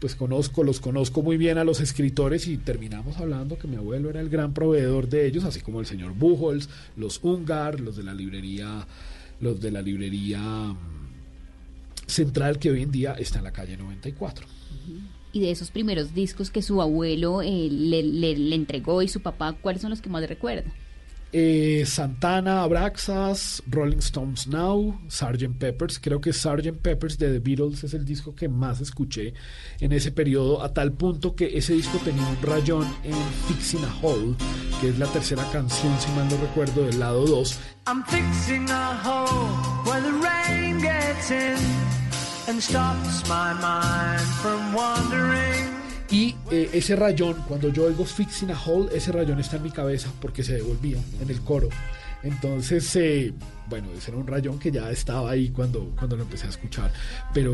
[0.00, 4.08] pues conozco, los conozco muy bien a los escritores y terminamos hablando que mi abuelo
[4.08, 8.04] era el gran proveedor de ellos, así como el señor Buchholz, los Ungar, los de
[8.04, 8.86] la librería,
[9.40, 10.78] los de la librería mm,
[12.06, 14.46] central que hoy en día está en la calle 94.
[15.34, 19.20] Y de esos primeros discos que su abuelo eh, le, le- le entregó y su
[19.20, 20.72] papá, ¿cuáles son los que más recuerda?
[21.30, 25.58] Eh, Santana, Abraxas, Rolling Stones Now, Sgt.
[25.58, 25.98] Peppers.
[25.98, 26.72] Creo que Sgt.
[26.80, 29.34] Peppers de The Beatles es el disco que más escuché
[29.80, 33.14] en ese periodo, a tal punto que ese disco tenía un rayón en
[33.46, 34.34] Fixing a Hole,
[34.80, 37.60] que es la tercera canción, si mal no recuerdo, del lado 2.
[37.86, 39.48] I'm fixing a hole
[39.84, 41.56] where the rain gets in
[42.46, 45.57] and stops my mind from wandering.
[46.10, 49.70] Y eh, ese rayón, cuando yo oigo Fixing a Hole, ese rayón está en mi
[49.70, 51.68] cabeza porque se devolvía en el coro.
[52.22, 53.32] Entonces, eh,
[53.68, 56.90] bueno, ese era un rayón que ya estaba ahí cuando, cuando lo empecé a escuchar.
[57.34, 57.52] Pero,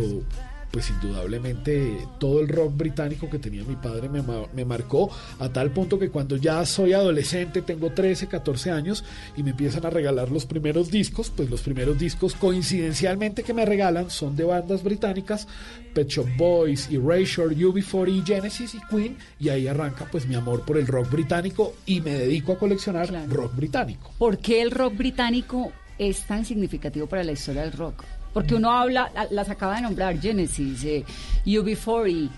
[0.71, 4.23] pues indudablemente, todo el rock británico que tenía mi padre me,
[4.55, 9.05] me marcó a tal punto que cuando ya soy adolescente, tengo 13, 14 años,
[9.37, 13.67] y me empiezan a regalar los primeros discos, pues los primeros discos coincidencialmente que me
[13.67, 15.47] regalan son de bandas británicas,
[15.94, 20.76] Pet Shop Boys, Erasure, UB40, Genesis y Queen, y ahí arranca pues mi amor por
[20.76, 24.11] el rock británico y me dedico a coleccionar rock británico.
[24.18, 28.02] ¿Por qué el rock británico es tan significativo para la historia del rock?
[28.33, 31.04] Porque uno habla, la- las acaba de nombrar, Genesis, eh,
[31.46, 32.28] UB40,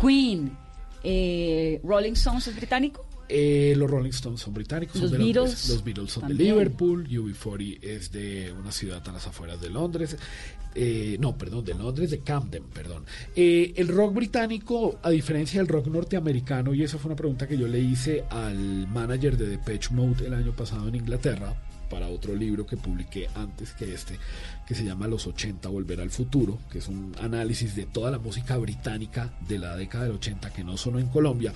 [0.00, 0.50] Queen,
[1.04, 3.05] eh, Rolling Stones es británico.
[3.28, 5.68] Eh, los Rolling Stones son británicos, Los son de Beatles Londres.
[5.70, 6.34] Los Beatles son de.
[6.34, 10.16] Liverpool, UB40 es de una ciudad a las afueras de Londres.
[10.78, 13.04] Eh, no, perdón, de Londres, de Camden, perdón.
[13.34, 17.56] Eh, el rock británico, a diferencia del rock norteamericano, y esa fue una pregunta que
[17.56, 21.54] yo le hice al manager de Depeche Mode el año pasado en Inglaterra,
[21.88, 24.18] para otro libro que publiqué antes que este,
[24.66, 28.18] que se llama Los 80, Volver al Futuro, que es un análisis de toda la
[28.18, 31.52] música británica de la década del 80 que no sonó en Colombia.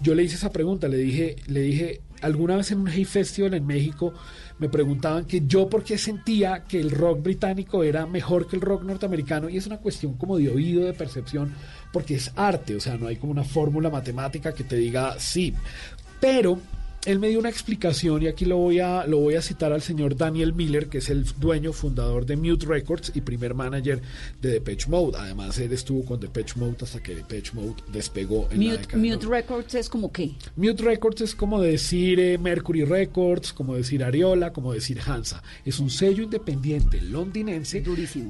[0.00, 3.54] Yo le hice esa pregunta, le dije, le dije, alguna vez en un Hey Festival
[3.54, 4.12] en México
[4.58, 8.62] me preguntaban que yo por qué sentía que el rock británico era mejor que el
[8.62, 11.52] rock norteamericano y es una cuestión como de oído, de percepción,
[11.92, 15.54] porque es arte, o sea, no hay como una fórmula matemática que te diga sí,
[16.20, 16.58] pero
[17.04, 19.82] él me dio una explicación y aquí lo voy a lo voy a citar al
[19.82, 24.00] señor Daniel Miller, que es el dueño fundador de Mute Records y primer manager
[24.40, 25.18] de Depeche Mode.
[25.18, 29.02] Además, él estuvo con Depeche Mode hasta que Depeche Mode despegó en la Mute, década.
[29.02, 30.32] Mute Records es como qué?
[30.56, 35.42] Mute Records es como decir eh, Mercury Records, como decir Ariola, como decir Hansa.
[35.64, 37.82] Es un sello independiente londinense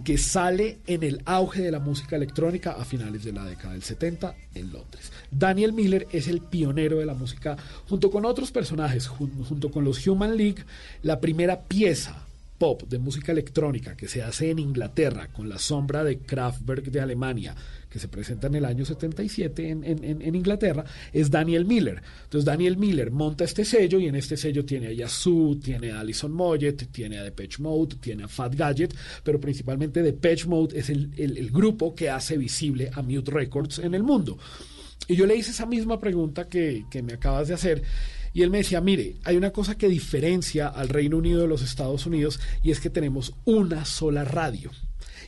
[0.05, 3.83] que sale en el auge de la música electrónica a finales de la década del
[3.83, 5.13] 70 en Londres.
[5.31, 7.57] Daniel Miller es el pionero de la música
[7.89, 10.65] junto con otros personajes, jun- junto con los Human League,
[11.03, 12.24] la primera pieza
[12.59, 17.01] pop de música electrónica que se hace en Inglaterra con la sombra de Kraftwerk de
[17.01, 17.55] Alemania
[17.91, 22.03] que se presenta en el año 77 en, en- en- Inglaterra es Daniel Miller.
[22.25, 26.01] Entonces Daniel Miller monta este sello y en este sello tiene a Yazoo, tiene a
[26.01, 30.91] Alison Moyet, tiene a Depeche Mode, tiene a Fat Gadget, pero principalmente Depeche Mode es
[30.91, 34.39] el, el- el grupo que hace visible a Mute Records en el mundo.
[35.07, 37.83] Y yo le hice esa misma pregunta que, que me acabas de hacer.
[38.35, 41.63] Y él me decía, mire, hay una cosa que diferencia al Reino Unido de los
[41.63, 44.71] Estados Unidos y es que tenemos una sola radio.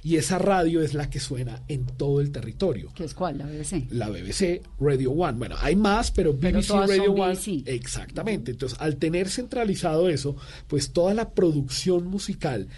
[0.03, 2.93] Y esa radio es la que suena en todo el territorio.
[2.95, 3.39] ¿Qué es cuál?
[3.39, 3.87] La BBC.
[3.91, 5.39] La BBC, Radio One.
[5.39, 7.35] Bueno, hay más, pero Pero BBC todas Radio son One.
[7.35, 7.63] BBC.
[7.69, 8.51] Exactamente.
[8.53, 10.37] Entonces, al tener centralizado eso,
[10.69, 12.69] pues toda la producción musical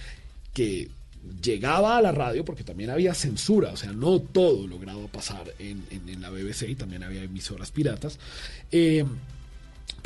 [0.54, 0.88] que
[1.42, 5.82] llegaba a la radio, porque también había censura, o sea, no todo lograba pasar en,
[5.90, 8.18] en- en la BBC y también había emisoras piratas,
[8.72, 9.04] eh,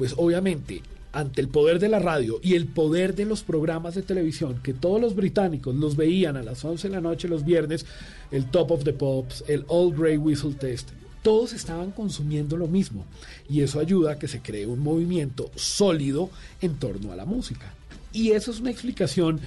[0.02, 4.02] pues obviamente ante el poder de la radio y el poder de los programas de
[4.02, 7.86] televisión, que todos los británicos los veían a las 11 de la noche los viernes,
[8.32, 10.88] el Top of the Pops, el Old Grey Whistle Test,
[11.22, 13.06] todos estaban consumiendo lo mismo.
[13.48, 17.72] Y eso ayuda a que se cree un movimiento sólido en torno a la música.
[18.12, 19.38] Y eso es una explicación,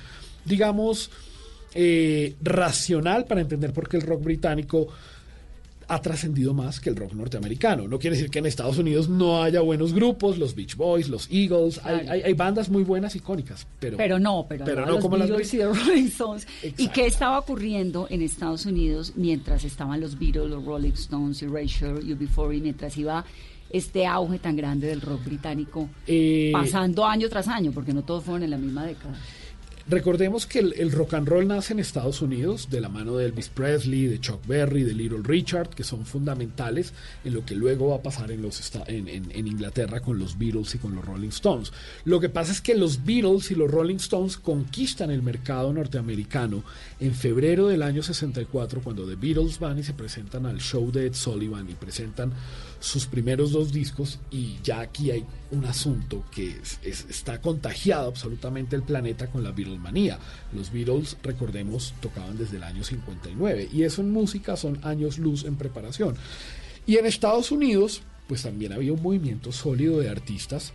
[0.45, 1.11] digamos,
[1.73, 4.87] eh, racional para entender por qué el rock británico
[5.88, 7.88] ha trascendido más que el rock norteamericano.
[7.88, 11.28] No quiere decir que en Estados Unidos no haya buenos grupos, los Beach Boys, los
[11.32, 12.12] Eagles, hay, Claro.
[12.12, 15.17] hay- hay bandas muy buenas icónicas, pero, Pero no, pero, pero no, no los como
[15.17, 16.48] las Beatles y los Rolling Stones.
[16.78, 22.02] ¿Y qué estaba ocurriendo en Estados Unidos mientras estaban los Beatles, los Rolling Stones, Erasure,
[22.04, 23.26] UB40, y mientras iba
[23.69, 28.24] este auge tan grande del rock británico Eh, pasando año tras año, porque no todos
[28.24, 29.15] fueron en la misma década?
[29.88, 33.50] Recordemos que el, rock and roll nace en Estados Unidos de la mano de Elvis
[33.50, 36.91] Presley, de Chuck Berry, de Little Richard, que son fundamentales
[37.24, 40.39] en lo que luego va a pasar en, los, en, en- en Inglaterra con los
[40.39, 41.71] Beatles y con los Rolling Stones.
[42.04, 46.63] Lo que pasa es que los Beatles y los Rolling Stones conquistan el mercado norteamericano
[47.00, 51.06] en febrero del año 64, cuando The Beatles van y se presentan al show de
[51.06, 52.34] Ed Sullivan y presentan
[52.79, 58.07] sus primeros dos discos y ya aquí hay un asunto que es- es- está contagiado
[58.07, 60.19] absolutamente el planeta con la Beatlemanía.
[60.53, 65.45] Los Beatles, recordemos, tocaban desde el año 59 y eso en música son años luz
[65.45, 66.15] en preparación.
[66.85, 70.73] Y en Estados Unidos, pues también había un movimiento sólido de artistas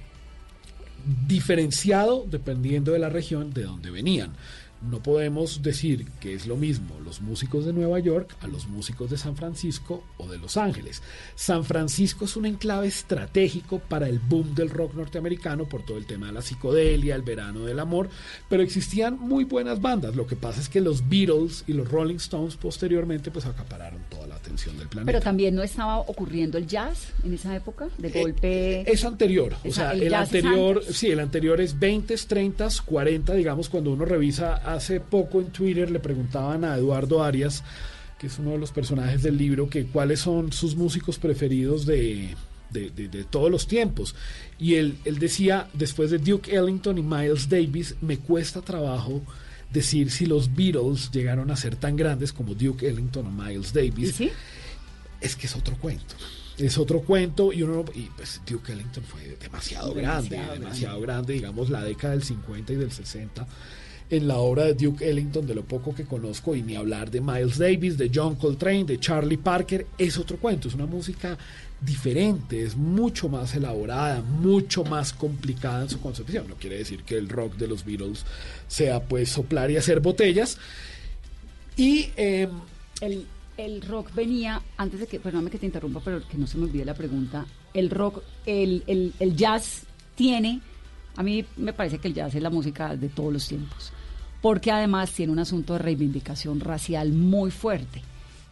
[1.26, 4.32] diferenciado dependiendo de la región de donde venían.
[4.82, 9.10] No podemos decir que es lo mismo los músicos de Nueva York a los músicos
[9.10, 11.02] de San Francisco o de Los Ángeles.
[11.34, 16.06] San Francisco es un enclave estratégico para el boom del rock norteamericano por todo el
[16.06, 18.08] tema de la psicodelia, el verano del amor,
[18.48, 20.16] pero existían muy buenas bandas.
[20.16, 24.26] Lo que pasa es que los Beatles y los Rolling Stones posteriormente pues acapararon toda
[24.26, 25.12] la atención del planeta.
[25.12, 28.90] Pero también no estaba ocurriendo el jazz en esa época, de golpe.
[28.90, 33.68] Es anterior, o sea, el el, anterior, sí, el anterior es 20, 30, 40, digamos,
[33.68, 37.62] cuando uno revisa, hace poco en Twitter le preguntaban a Eduardo Arias,
[38.18, 42.34] que es uno de los personajes del libro, que cuáles son sus músicos preferidos de,
[42.70, 44.14] de, de- de todos los tiempos.
[44.58, 49.22] Y él, él decía, después de Duke Ellington y Miles Davis, me cuesta trabajo
[49.72, 54.16] decir si los Beatles llegaron a ser tan grandes como Duke Ellington o Miles Davis.
[55.20, 56.14] Es que es otro cuento.
[56.58, 61.70] Es otro cuento y uno y pues Duke Ellington fue demasiado, grande, demasiado grande, digamos
[61.70, 63.46] la década del 50 y del 60
[64.10, 67.20] en la obra de Duke Ellington, de lo poco que conozco, y ni hablar de
[67.20, 71.38] Miles Davis, de John Coltrane, de Charlie Parker, es otro cuento, es una música
[71.80, 76.48] diferente, es mucho más elaborada, mucho más complicada en su concepción.
[76.48, 78.24] No quiere decir que el rock de los Beatles
[78.68, 80.58] sea pues soplar y hacer botellas.
[81.76, 82.50] Y em,
[83.00, 86.58] el, el rock venía, antes de que, perdóname que te interrumpa, pero que no se
[86.58, 89.84] me olvide la pregunta, el rock, el, el, el jazz
[90.16, 90.60] tiene
[91.16, 93.92] A mí me parece que el jazz es la música de todos los tiempos,
[94.40, 98.02] porque además tiene un asunto de reivindicación racial muy fuerte.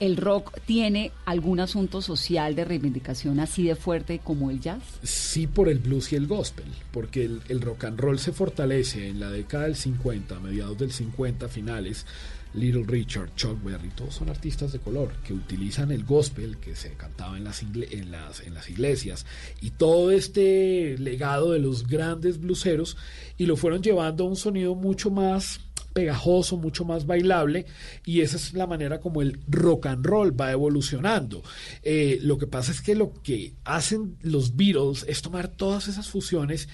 [0.00, 4.80] ¿El rock tiene algún asunto social de reivindicación así de fuerte como el jazz?
[5.02, 9.18] Sí, por el blues y el gospel, porque el, rock and roll se fortalece en
[9.18, 12.06] la década del 50, mediados del 50, finales.
[12.54, 16.92] Little Richard, Chuck Berry, todos son artistas de color que utilizan el gospel que se
[16.94, 19.26] cantaba en las, ingle- en las, en las iglesias
[19.60, 22.96] y todo este legado de los grandes bluseros
[23.36, 25.60] y lo fueron llevando a un sonido mucho más
[25.92, 27.66] pegajoso, mucho más bailable
[28.04, 31.42] y esa es la manera como el rock and roll va evolucionando.
[31.82, 36.08] Eh, lo que pasa es que lo que hacen los Beatles es tomar todas esas
[36.08, 36.68] fusiones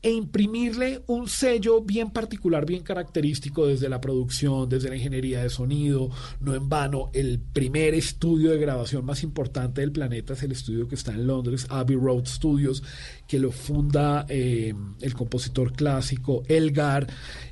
[0.00, 5.50] e imprimirle un sello bien particular, bien característico desde la producción, desde la ingeniería de
[5.50, 6.10] sonido.
[6.40, 10.86] No en vano, el primer estudio de grabación más importante del planeta es el estudio
[10.86, 12.82] que está en Londres, Abbey Road Studios,
[13.26, 17.08] que lo funda eh, el compositor clásico Elgar.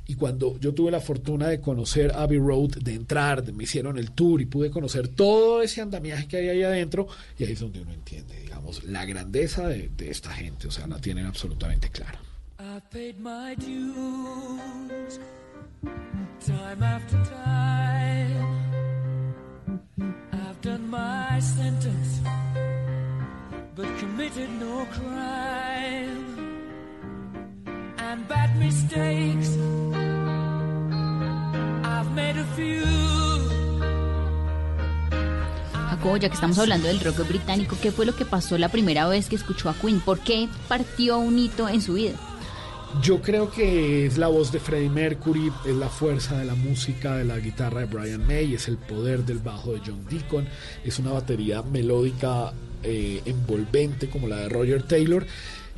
[0.07, 4.11] Y cuando yo tuve la fortuna de conocer Abbey Road, de entrar, me hicieron el
[4.11, 7.81] tour y pude conocer todo ese andamiaje que hay ahí adentro, y ahí es donde
[7.81, 12.21] uno entiende, digamos, la grandeza de, esta gente, o sea, la tienen absolutamente clara.
[23.77, 26.36] But committed no crime.
[28.07, 29.49] And bad mistakes,
[31.83, 32.85] I've made a few.
[35.89, 39.09] Jacobo, ya que estamos hablando del rock británico, ¿qué fue lo que pasó la primera
[39.09, 39.99] vez que escuchó a Queen?
[39.99, 42.13] ¿Por qué partió un hito en su vida?
[43.01, 47.17] Yo creo que es la voz de Freddie Mercury, es la fuerza de la música,
[47.17, 50.47] de la guitarra de Brian May, es el poder del bajo de John Deacon,
[50.85, 55.25] es una batería melódica eh, envolvente como la de Roger Taylor.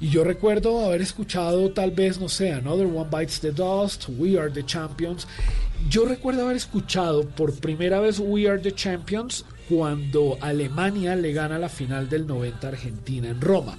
[0.01, 4.39] Y yo recuerdo haber escuchado tal vez, no sé, Another One Bites the Dust, We
[4.39, 5.27] Are the Champions.
[5.89, 11.59] Yo recuerdo haber escuchado por primera vez We Are the Champions cuando Alemania le gana
[11.59, 13.77] la final del 90 a Argentina en Roma.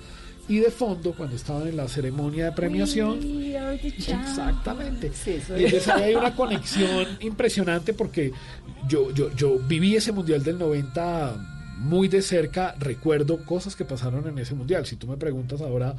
[0.48, 5.12] Y de fondo, cuando estaban en la ceremonia de premiación, exactamente.
[5.26, 8.32] Y entonces ahí hay una conexión impresionante porque
[8.88, 14.26] yo, yo, yo viví ese mundial del 90 muy de cerca, recuerdo cosas que pasaron
[14.28, 14.84] en ese mundial.
[14.84, 15.96] Si tú me preguntas ahora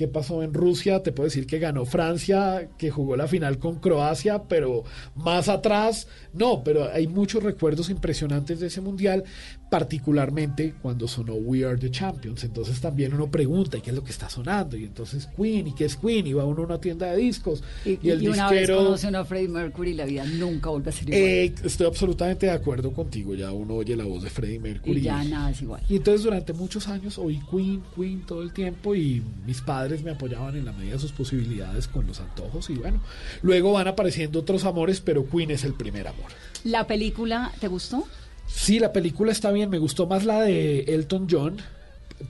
[0.00, 3.80] qué pasó en Rusia, te puedo decir que ganó Francia, que jugó la final con
[3.80, 4.82] Croacia, pero
[5.14, 9.24] más atrás, no, pero hay muchos recuerdos impresionantes de ese mundial,
[9.70, 12.44] particularmente cuando sonó We Are the Champions.
[12.44, 14.74] Entonces también uno pregunta, ¿y qué es lo que está sonando?
[14.78, 16.26] Y entonces Queen, ¿y qué es Queen?
[16.26, 17.62] Y va uno a una tienda de discos.
[17.84, 18.84] Y, Y, el y una vez disquero...
[18.84, 21.22] conoce uno a Freddie Mercury, la vida nunca vuelve a ser igual.
[21.22, 23.34] Eh, estoy absolutamente de acuerdo contigo.
[23.34, 24.98] Ya uno oye la voz de Freddie Mercury.
[24.98, 25.82] y ya nada es igual.
[25.90, 30.12] Y entonces durante muchos años oí Queen, Queen todo el tiempo y mis padres me
[30.12, 33.00] apoyaban en la medida de sus posibilidades con los antojos y bueno,
[33.42, 36.30] luego van apareciendo otros amores, pero Queen es el primer amor.
[36.64, 38.04] ¿La película te gustó?
[38.46, 41.56] Sí, la película está bien, me gustó más la de Elton John.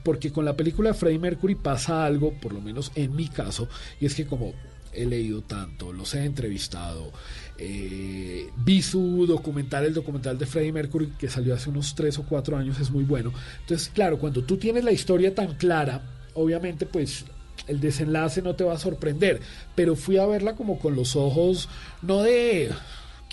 [0.03, 3.67] Porque con la película de Freddie Mercury pasa algo, por lo menos en mi caso,
[3.99, 4.53] y es que como
[4.93, 7.11] he leído tanto, los he entrevistado,
[7.57, 12.23] eh, vi su documental, el documental de Freddie Mercury que salió hace unos tres o
[12.23, 13.33] cuatro años, es muy bueno.
[13.61, 16.01] Entonces, claro, cuando tú tienes la historia tan clara,
[16.33, 17.25] obviamente pues
[17.67, 19.41] el desenlace no te va a sorprender,
[19.75, 21.69] pero fui a verla como con los ojos,
[22.01, 22.71] no de...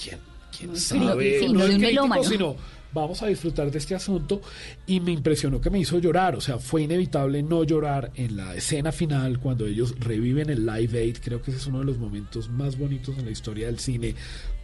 [0.00, 0.18] ¿Quién,
[0.56, 1.40] quién sabe?
[1.40, 2.56] sí, no no de un crítico, sino
[2.92, 4.40] vamos a disfrutar de este asunto
[4.86, 8.54] y me impresionó que me hizo llorar, o sea, fue inevitable no llorar en la
[8.54, 11.98] escena final cuando ellos reviven el Live Aid, creo que ese es uno de los
[11.98, 14.14] momentos más bonitos en la historia del cine,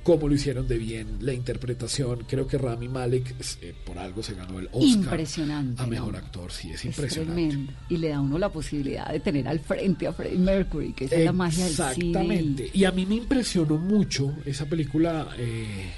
[0.03, 4.35] cómo lo hicieron de bien, la interpretación, creo que Rami Malek eh, por algo se
[4.35, 5.91] ganó el Oscar Impresionante, a ¿no?
[5.91, 7.35] mejor actor, sí, es Es impresionante.
[7.49, 7.73] tremendo.
[7.89, 11.07] Y le da a uno la posibilidad de tener al frente a Freddie Mercury, que
[11.07, 11.89] esa es la magia del cine.
[12.09, 12.71] Exactamente.
[12.75, 15.29] Y a mí me impresionó mucho esa película.
[15.39, 15.91] eh,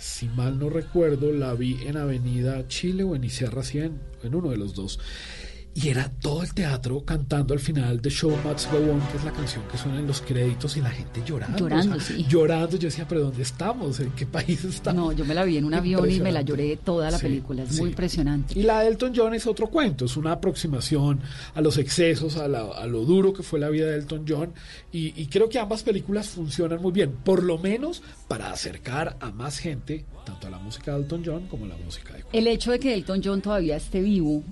[0.00, 4.50] si mal no recuerdo, la vi en Avenida Chile o en Sierra 100, en uno
[4.50, 4.98] de los dos.
[5.82, 9.24] Y era todo el teatro cantando al final de Show Must Go On, que es
[9.24, 11.58] la canción que suena en los créditos y la gente llorando.
[11.58, 12.26] Llorando, o sea, sí.
[12.28, 12.76] Llorando.
[12.76, 13.98] Yo decía, ¿pero dónde estamos?
[14.00, 15.00] ¿En qué país estamos?
[15.02, 17.22] No, yo me la vi en un avión y me la lloré toda la Sí,
[17.26, 17.62] película.
[17.62, 17.80] Es sí.
[17.80, 18.58] muy impresionante.
[18.58, 21.20] Y la de Elton John es otro cuento, es una aproximación
[21.54, 24.52] a los excesos, a, la- a lo duro que fue la vida de Elton John.
[24.92, 29.30] Y, y creo que ambas películas funcionan muy bien, por lo menos para acercar a
[29.30, 32.46] más gente, tanto a la música de Elton John como a la música de El
[32.48, 34.42] hecho de que Elton John todavía esté vivo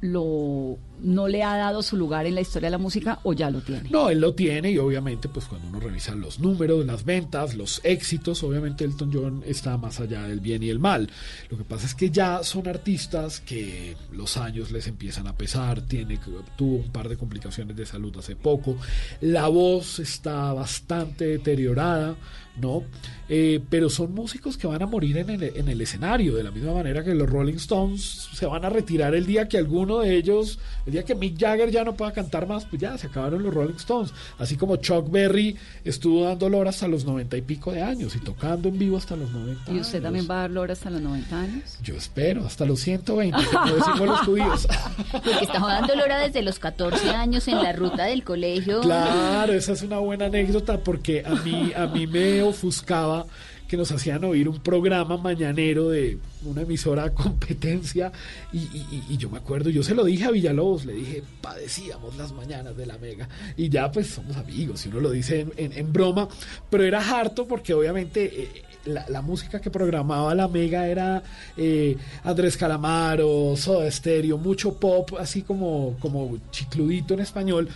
[0.00, 3.50] lo no le ha dado su lugar en la historia de la música o ya
[3.50, 3.90] lo tiene?
[3.90, 7.80] No, él lo tiene y obviamente pues cuando uno revisa los números, las ventas, los
[7.84, 11.10] éxitos, obviamente Elton John está más allá del bien y el mal.
[11.50, 15.82] Lo que pasa es que ya son artistas que los años les empiezan a pesar,
[15.82, 16.18] tiene
[16.56, 18.76] tuvo un par de complicaciones de salud hace poco,
[19.20, 22.16] la voz está bastante deteriorada,
[22.60, 22.84] ¿no?
[23.28, 26.52] Eh, pero son músicos que van a morir en el, en el escenario, de la
[26.52, 30.16] misma manera que los Rolling Stones se van a retirar el día que alguno de
[30.16, 33.42] ellos, el día que Mick Jagger ya no pueda cantar más, pues ya se acabaron
[33.42, 34.12] los Rolling Stones.
[34.38, 38.20] Así como Chuck Berry estuvo dando lora hasta los noventa y pico de años y
[38.20, 41.00] tocando en vivo hasta los 90 ¿Y usted también va a dar lora hasta los
[41.00, 41.78] 90 años?
[41.82, 44.68] Yo espero, hasta los 120, como decimos los judíos.
[45.10, 48.82] Porque estamos dando lora desde los 14 años en la ruta del colegio.
[48.82, 53.26] Claro, esa es una buena anécdota porque a mí, a mí me ofuscaba
[53.66, 58.12] que nos hacían oír un programa mañanero de una emisora competencia.
[58.52, 62.76] Y, yo me acuerdo, yo se lo dije a Villalobos, le dije, padecíamos las mañanas
[62.76, 66.28] de la Mega y ya pues somos amigos y uno lo dice en, broma,
[66.70, 68.42] pero era harto porque obviamente...
[68.42, 71.22] eh, la, la música que programaba la Mega era
[71.56, 77.68] eh, Andrés Calamaro, Soda Stereo, mucho pop, así como, como chicludito en español.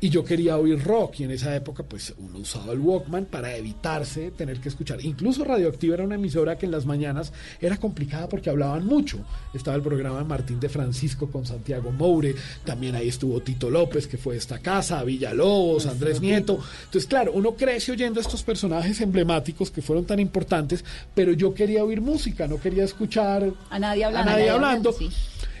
[0.00, 3.56] Y yo quería oír rock y en esa época pues uno usaba el Walkman para
[3.56, 5.04] evitarse tener que escuchar.
[5.04, 9.18] Incluso Radioactiva era una emisora que en las mañanas era complicada porque hablaban mucho.
[9.54, 14.06] Estaba el programa de Martín de Francisco con Santiago Moure, también ahí estuvo Tito López
[14.06, 16.60] que fue de esta casa, Villalobos, Andrés Nieto.
[16.84, 21.52] Entonces claro, uno crece oyendo a estos personajes emblemáticos que fueron tan importantes, pero yo
[21.52, 24.30] quería oír música, no quería escuchar A nadie hablando.
[24.30, 24.90] a nadie A nadie hablando.
[24.90, 25.16] hablando,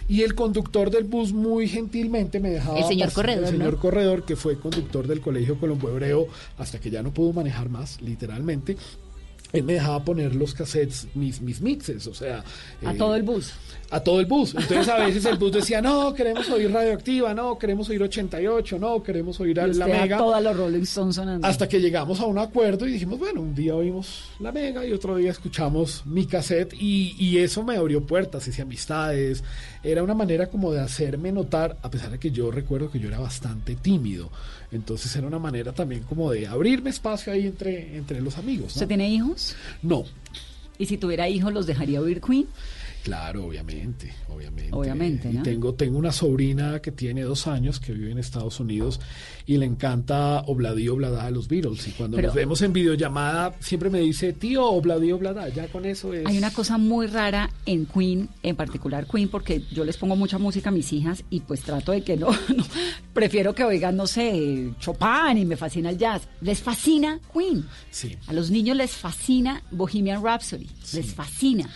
[0.08, 2.78] Y el conductor del bus muy gentilmente me dejaba...
[2.78, 3.80] El señor Corredor, El señor ¿no?
[3.80, 8.00] Corredor, que fue conductor del Colegio Colombo Hebreo hasta que ya no pudo manejar más,
[8.00, 8.76] literalmente.
[9.52, 12.44] Él me dejaba poner los cassettes, mis, mis mixes, o sea...
[12.84, 13.52] A eh, todo el bus.
[13.90, 14.54] a todo el bus.
[14.54, 19.02] Entonces a veces el bus decía, no, queremos oír radioactiva, no, queremos oír 88, no,
[19.02, 20.18] queremos oír a la usted a mega.
[20.18, 21.46] todos los Rolling Stones sonando.
[21.46, 24.92] Hasta que llegamos a un acuerdo y dijimos, bueno, un día oímos la mega y
[24.92, 29.42] otro día escuchamos mi cassette y, y eso me abrió puertas, hice amistades.
[29.82, 33.08] Era una manera como de hacerme notar, a pesar de que yo recuerdo que yo
[33.08, 34.30] era bastante tímido.
[34.70, 38.66] Entonces era una manera también como de abrirme espacio ahí entre, entre los amigos.
[38.66, 38.74] ¿no?
[38.74, 39.56] ¿Usted tiene hijos?
[39.82, 40.04] No,
[40.78, 42.46] ¿Y si tuviera hijos, los dejaría oír Queen?
[43.04, 44.70] Claro, obviamente, obviamente.
[44.72, 45.42] Obviamente, Y ¿no?
[45.42, 49.00] tengo, tengo una sobrina que tiene dos años, que vive en Estados Unidos,
[49.46, 51.88] y le encanta Obladí Oblada de los Beatles.
[51.88, 55.84] Y cuando Pero- nos vemos en videollamada, siempre me dice, tío, Obladí Oblada, ya con
[55.86, 56.26] eso es...
[56.26, 60.38] Hay una cosa muy rara en Queen, en particular Queen, porque yo les pongo mucha
[60.38, 62.64] música a mis hijas y pues trato de que no, no.
[63.14, 66.28] prefiero que oigan, no sé, Chopin y me fascina el jazz.
[66.42, 67.64] Les fascina Queen.
[67.90, 68.16] Sí.
[68.26, 71.68] A los niños les fascina Bohemian Rhapsody, les fascina.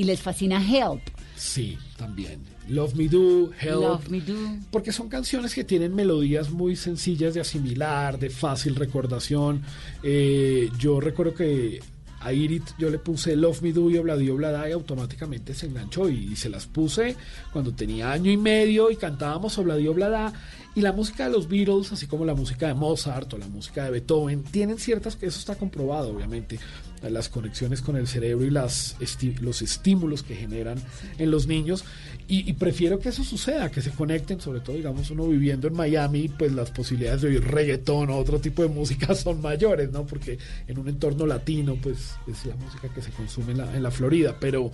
[0.00, 1.02] Y les fascina Help.
[1.36, 2.40] Sí, también.
[2.68, 3.82] Love Me Do, Help.
[3.82, 4.34] Love Me Do.
[4.70, 9.60] Porque son canciones que tienen melodías muy sencillas de asimilar, de fácil recordación.
[10.02, 11.80] Eh, yo recuerdo que
[12.20, 16.08] a Irit yo le puse Love Me Do y Obladi Oblada y automáticamente se enganchó
[16.08, 17.14] y, y se las puse
[17.52, 20.32] cuando tenía año y medio y cantábamos Obladi Oblada.
[20.74, 23.84] Y la música de los Beatles, así como la música de Mozart o la música
[23.84, 26.60] de Beethoven, tienen ciertas, eso está comprobado obviamente,
[27.08, 28.96] las conexiones con el cerebro y las
[29.40, 30.78] los estímulos que generan
[31.18, 31.84] en los niños.
[32.28, 35.74] Y, y prefiero que eso suceda, que se conecten, sobre todo, digamos, uno viviendo en
[35.74, 40.06] Miami, pues las posibilidades de oír reggaetón o otro tipo de música son mayores, ¿no?
[40.06, 43.82] Porque en un entorno latino, pues es la música que se consume en la, en
[43.82, 44.70] la Florida, pero,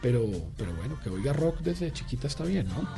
[0.00, 2.88] pero, pero bueno, que oiga rock desde chiquita está bien, ¿no?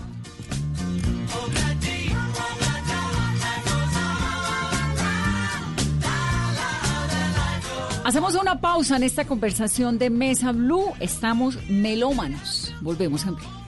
[8.05, 10.93] Hacemos una pausa en esta conversación de Mesa Blue.
[10.99, 12.75] Estamos melómanos.
[12.81, 13.62] Volvemos en breve.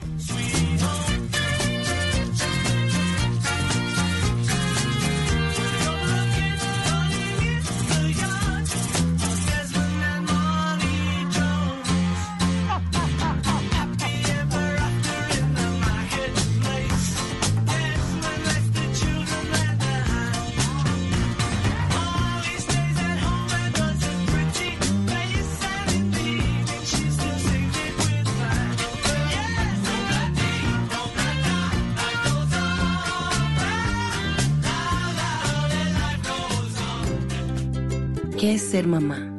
[38.75, 39.31] Ser mamá?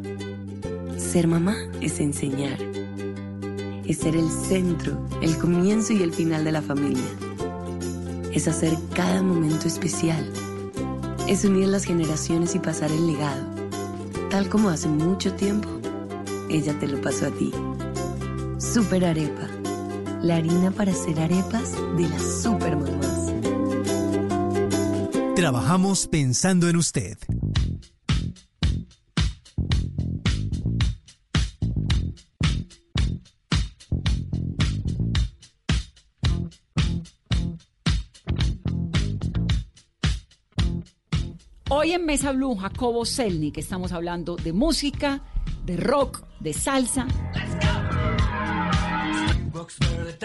[0.97, 2.57] Ser mamá es enseñar.
[3.85, 7.05] Es ser el centro, el comienzo y el final de la familia.
[8.33, 10.27] Es hacer cada momento especial.
[11.29, 13.45] Es unir las generaciones y pasar el legado.
[14.31, 15.69] Tal como hace mucho tiempo,
[16.49, 17.53] ella te lo pasó a ti.
[18.57, 19.49] Super Arepa,
[20.23, 23.35] la harina para hacer arepas de las supermamás.
[25.35, 27.19] Trabajamos pensando en usted.
[41.69, 45.23] Hoy en Mesa Blue, Jacobo Selnik, estamos hablando de música,
[45.65, 47.09] de rock, de salsa.
[49.53, 50.17] Walks further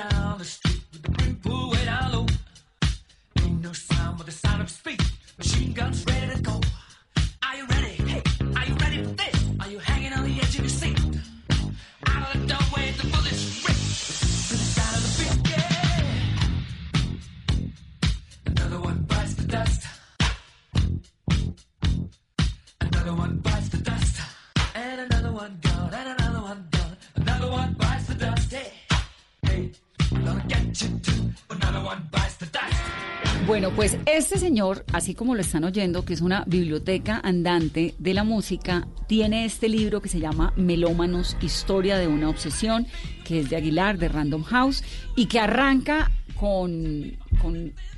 [33.62, 38.16] Bueno, pues este señor, así como lo están oyendo, que es una biblioteca andante de
[38.16, 42.88] la música, tiene este libro que se llama Melómanos, Historia de una Obsesión,
[43.24, 44.84] que es de Aguilar, de Random House,
[45.16, 47.20] y que arranca con,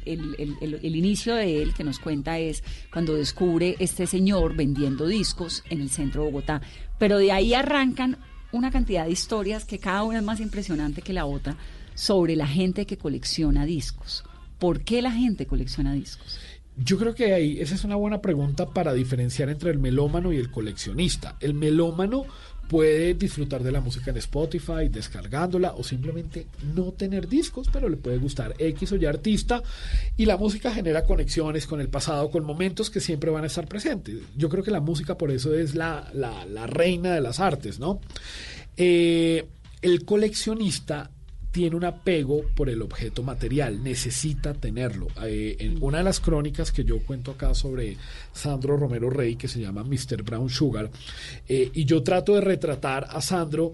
[0.04, 2.62] el- el- el inicio de él, que nos cuenta es
[2.92, 6.62] cuando descubre este señor vendiendo discos en el centro de Bogotá.
[7.00, 8.18] Pero de ahí arrancan
[8.52, 11.56] una cantidad de historias que cada una es más impresionante que la otra
[11.96, 14.26] sobre la gente que colecciona discos.
[14.60, 16.40] ¿Por qué la gente colecciona discos?
[16.76, 20.38] Yo creo que ahí esa es una buena pregunta para diferenciar entre el melómano y
[20.38, 21.36] el coleccionista.
[21.40, 22.26] El melómano
[22.68, 27.98] puede disfrutar de la música en Spotify, descargándola o simplemente no tener discos, pero le
[27.98, 29.62] puede gustar X o Y artista
[30.18, 33.68] y la música genera conexiones con el pasado, con momentos que siempre van a estar
[33.68, 34.16] presentes.
[34.36, 38.00] Yo creo que la música por eso es la, la- reina de las artes, ¿no?
[38.78, 39.46] Eh,
[39.84, 41.12] el coleccionista
[41.54, 45.08] tiene un apego por el objeto material, necesita tenerlo.
[45.24, 47.96] Eh, en una de las crónicas que yo cuento acá sobre
[48.34, 50.24] Sandro Romero Rey, que se llama Mr.
[50.24, 50.90] Brown Sugar,
[51.48, 53.72] eh, y yo trato de retratar a Sandro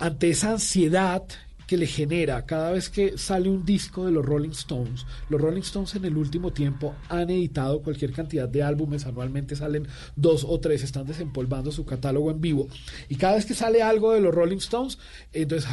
[0.00, 1.22] ante esa ansiedad
[1.66, 5.06] que le genera cada vez que sale un disco de los Rolling Stones.
[5.28, 9.86] Los Rolling Stones en el último tiempo han editado cualquier cantidad de álbumes, anualmente salen
[10.16, 12.68] dos o tres, están desempolvando su catálogo en vivo.
[13.08, 14.98] Y cada vez que sale algo de los Rolling Stones,
[15.32, 15.68] entonces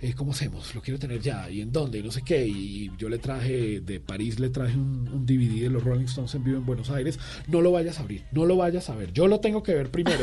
[0.00, 0.74] eh, ¿cómo hacemos?
[0.74, 1.98] Lo quiero tener ya, ¿y en dónde?
[1.98, 2.46] Y no sé qué.
[2.46, 6.44] Y yo le traje de París, le traje un, DVD de los Rolling Stones en
[6.44, 7.18] vivo en Buenos Aires.
[7.46, 9.12] No lo vayas a abrir, no lo vayas a ver.
[9.12, 10.18] Yo lo tengo que ver primero.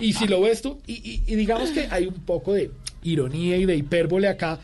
[0.00, 2.70] Y, si lo ves tú, y digamos que hay un poco de
[3.02, 4.60] ironía y de hipérbole acá,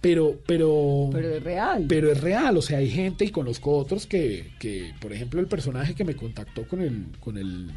[0.00, 1.86] pero, pero, Pero es real.
[1.88, 5.48] pero es real, o sea, hay gente y conozco otros que, que, por ejemplo, el
[5.48, 7.70] personaje que me contactó con el, con el,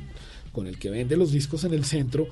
[0.52, 2.28] con el que vende los discos en el centro,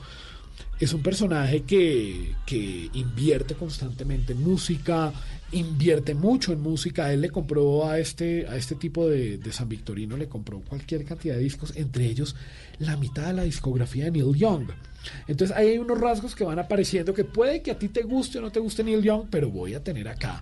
[0.80, 5.12] es un personaje que, que invierte constantemente en música,
[5.52, 7.12] invierte mucho en música.
[7.12, 11.06] Él le compró a este, a este tipo de, de San Victorino, le compró cualquier
[11.06, 12.36] cantidad de discos, entre ellos
[12.80, 14.70] la mitad de la discografía de Neil Young.
[15.28, 18.38] Entonces ahí hay unos rasgos que van apareciendo que puede que a ti te guste
[18.38, 20.42] o no te guste Neil Young, pero voy a tener acá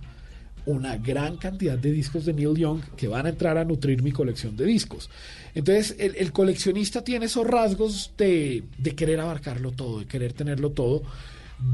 [0.66, 4.12] una gran cantidad de discos de Neil Young que van a entrar a nutrir mi
[4.12, 5.08] colección de discos.
[5.54, 11.02] Entonces, el, coleccionista tiene esos rasgos de, de querer abarcarlo todo, de querer tenerlo todo.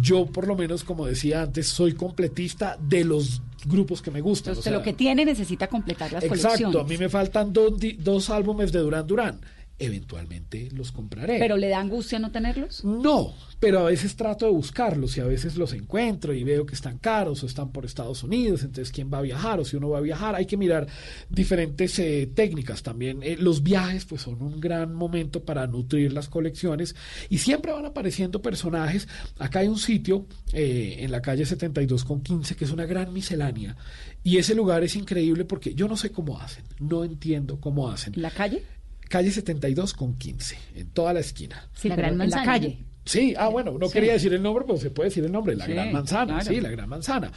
[0.01, 4.53] Yo, por lo menos, como decía antes, soy completista de los grupos que me gustan.
[4.53, 6.81] Entonces, o lo que tiene necesita completar las Exacto, colecciones.
[6.81, 9.41] a mí me faltan dos, dos álbumes de Duran Duran.
[9.77, 11.39] Eventualmente los compraré.
[11.41, 12.85] ¿Pero le da angustia no tenerlos?
[12.85, 16.77] No, pero a veces trato de buscarlos y a veces los encuentro y veo que
[16.77, 19.89] están caros o están por Estados Unidos, entonces quién va a viajar o si uno
[19.91, 20.87] va a viajar, hay que mirar
[21.29, 23.21] diferentes eh, técnicas también.
[23.25, 26.95] Eh, los viajes pues son un gran momento para nutrir las colecciones
[27.29, 29.09] y siempre van apareciendo personajes.
[29.41, 33.13] Acá hay un sitio eh, en la calle 72 con 15 que es una gran
[33.13, 33.77] miscelánea
[34.23, 38.13] y ese lugar es increíble porque yo no sé cómo hacen, no entiendo cómo hacen.
[38.17, 38.63] ¿La calle?
[39.09, 41.69] Calle 72 con 15, en toda la esquina.
[41.75, 42.79] Sí, La Gran en Manzana, la calle.
[43.07, 43.93] Sí, ah, bueno, no Sí.
[43.93, 46.51] quería decir el nombre, pero se puede decir el nombre, la Sí, Gran Manzana, claro.
[46.51, 47.33] sí, la Gran Manzana.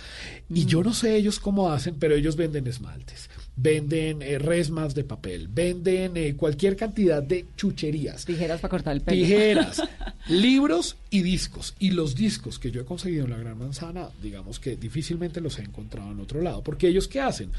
[0.49, 5.03] Y yo no sé ellos cómo hacen, pero ellos venden esmaltes, venden eh, resmas de
[5.03, 8.23] papel, venden eh, cualquier cantidad de chucherías.
[8.23, 9.17] Tijeras para cortar el pelo.
[9.21, 9.81] Tijeras,
[10.29, 11.75] libros y discos.
[11.79, 15.59] Y los discos que yo he conseguido en la Gran Manzana, digamos que difícilmente los
[15.59, 16.63] he encontrado en otro lado.
[16.63, 17.51] Porque ellos qué hacen?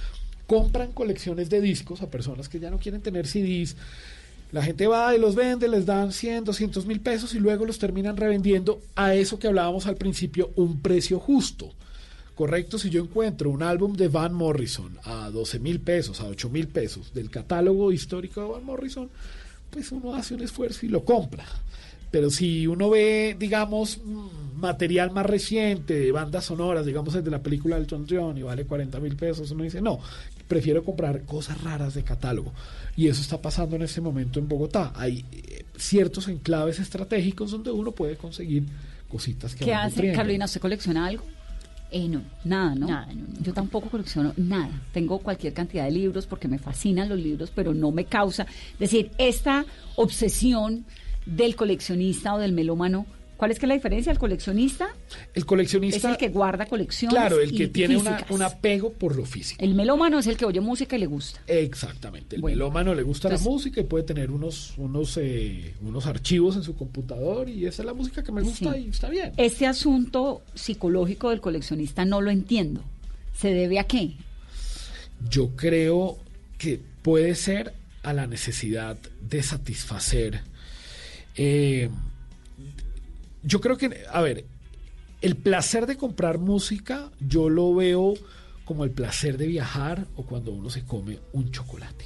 [0.49, 3.77] Compran colecciones de discos a personas que ya no quieren tener CDs.
[4.51, 7.79] La gente va y los vende, les dan 100, 200 mil pesos y luego los
[7.79, 11.75] terminan revendiendo a eso que hablábamos al principio, un precio justo.
[12.35, 16.49] Correcto, si yo encuentro un álbum de Van Morrison a 12 mil pesos, a 8
[16.49, 19.11] mil pesos del catálogo histórico de Van Morrison,
[19.71, 21.45] pues uno hace un esfuerzo y lo compra.
[22.11, 27.31] Pero si uno ve, digamos, mm, material más reciente, de bandas sonoras, digamos el de
[27.31, 30.01] la película del John y vale 40 mil pesos, uno dice, no,
[30.49, 32.53] prefiero comprar cosas raras de catálogo.
[32.97, 34.93] Y eso está pasando en este momento en Bogotá.
[34.97, 38.65] Hay eh, ciertos enclaves estratégicos donde uno puede conseguir
[39.09, 40.13] cositas que ¿Qué van hace.
[40.13, 40.47] Carolina?
[40.47, 41.23] ¿Usted colecciona algo?
[41.91, 42.23] Eh, no.
[42.45, 42.87] Nada, ¿no?
[42.87, 43.41] Nada, no, no.
[43.43, 44.71] Yo tampoco colecciono nada.
[44.93, 48.47] Tengo cualquier cantidad de libros porque me fascinan los libros, pero no me causa.
[48.75, 49.65] Es decir, esta
[49.97, 50.85] obsesión
[51.25, 53.07] del coleccionista o del melómano,
[53.39, 54.13] ¿cuál es que la diferencia?
[54.13, 54.89] El coleccionista
[55.33, 57.15] El coleccionista, es el que guarda colecciones.
[57.19, 59.65] claro, el y que tiene una- un apego por lo físico.
[59.65, 61.41] El melómano es el que oye música y le gusta.
[61.47, 62.37] Exactamente.
[62.37, 66.05] El Bueno, melómano le gusta entonces- la música y puede tener unos, unos, eh, unos
[66.07, 68.81] archivos en su computador y esa es la música que me gusta Sí.
[68.81, 69.33] y está bien.
[69.39, 72.83] Este asunto psicológico del coleccionista no lo entiendo.
[73.35, 74.13] ¿Se debe a qué?
[75.31, 76.19] Yo creo
[76.59, 77.73] que puede ser
[78.03, 80.41] a la necesidad de satisfacer.
[81.41, 81.89] eh,
[83.49, 84.45] yo creo que, a ver,
[85.23, 88.15] el placer de comprar música, yo lo veo
[88.67, 92.05] como el placer de viajar o cuando uno se come un chocolate.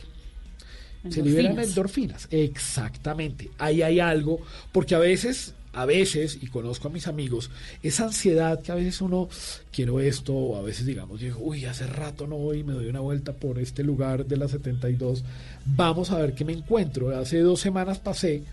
[1.11, 2.29] Se liberan endorfinas.
[2.31, 3.51] Exactamente.
[3.59, 4.41] Ahí hay algo,
[4.71, 7.51] porque a veces, a veces, y conozco a mis amigos,
[7.83, 9.29] esa ansiedad que a veces uno
[9.73, 12.87] quiero esto, o a veces digamos, yo digo, uy, hace rato no voy, me doy
[12.87, 15.25] una vuelta por este lugar de la 72,
[15.67, 17.19] vamos a ver qué me encuentro.
[17.19, 18.45] Hace dos semanas pasé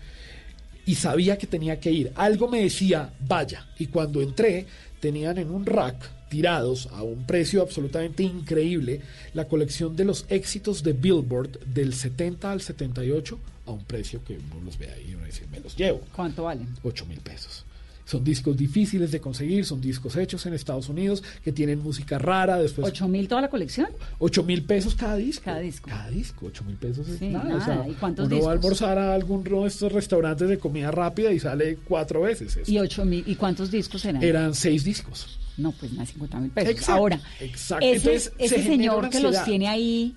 [0.90, 2.10] y sabía que tenía que ir.
[2.16, 3.64] Algo me decía, vaya.
[3.78, 4.66] Y cuando entré,
[4.98, 9.00] tenían en un rack tirados a un precio absolutamente increíble
[9.32, 14.36] la colección de los éxitos de Billboard del 70 al 78 a un precio que
[14.36, 16.00] uno los ve ahí y uno dice, me los llevo.
[16.12, 16.66] ¿Cuánto valen?
[16.82, 17.64] 8 mil pesos.
[18.10, 22.58] Son discos difíciles de conseguir, son discos hechos en Estados Unidos que tienen música rara.
[22.58, 23.86] Después, ¿Ocho mil toda la colección?
[24.18, 25.44] 8 mil pesos cada disco.
[25.44, 25.88] Cada disco.
[25.88, 27.54] Cada disco, 8 mil pesos es Sí, nada.
[27.54, 30.90] o sea, ¿Y cuántos uno va a almorzar a alguno de estos restaurantes de comida
[30.90, 32.56] rápida y sale cuatro veces.
[32.56, 32.68] eso.
[32.68, 33.22] ¿Y ocho mil?
[33.28, 34.20] ¿Y cuántos discos eran?
[34.24, 35.38] Eran seis discos.
[35.56, 36.70] No, pues más de 50 mil pesos.
[36.70, 37.84] Exacto, Ahora, exacto.
[37.86, 40.16] ese, Entonces, se ese señor que los tiene ahí,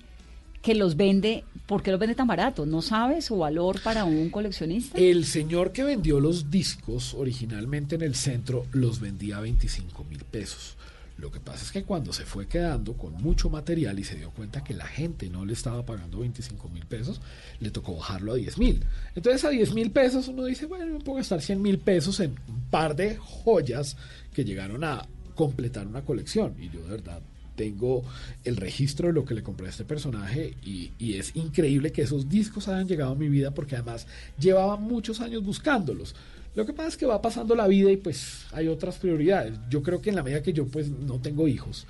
[0.64, 2.66] que los vende, ¿por qué los vende tan baratos?
[2.66, 4.96] ¿No sabe su valor para un coleccionista?
[4.96, 10.24] El señor que vendió los discos originalmente en el centro los vendía a 25 mil
[10.24, 10.76] pesos.
[11.18, 14.30] Lo que pasa es que cuando se fue quedando con mucho material y se dio
[14.30, 17.20] cuenta que la gente no le estaba pagando 25 mil pesos,
[17.60, 18.82] le tocó bajarlo a 10 mil.
[19.14, 22.30] Entonces a 10 mil pesos uno dice, bueno, me puedo gastar 100 mil pesos en
[22.48, 23.98] un par de joyas
[24.32, 26.56] que llegaron a completar una colección.
[26.58, 27.20] Y yo de verdad
[27.54, 28.04] tengo
[28.44, 32.28] el registro de lo que le compré a este personaje y, es increíble que esos
[32.28, 34.06] discos hayan llegado a mi vida porque además
[34.38, 36.14] llevaba muchos años buscándolos.
[36.54, 39.58] Lo que pasa es que va pasando la vida y pues hay otras prioridades.
[39.70, 41.86] Yo creo que en la medida que yo pues no tengo hijos,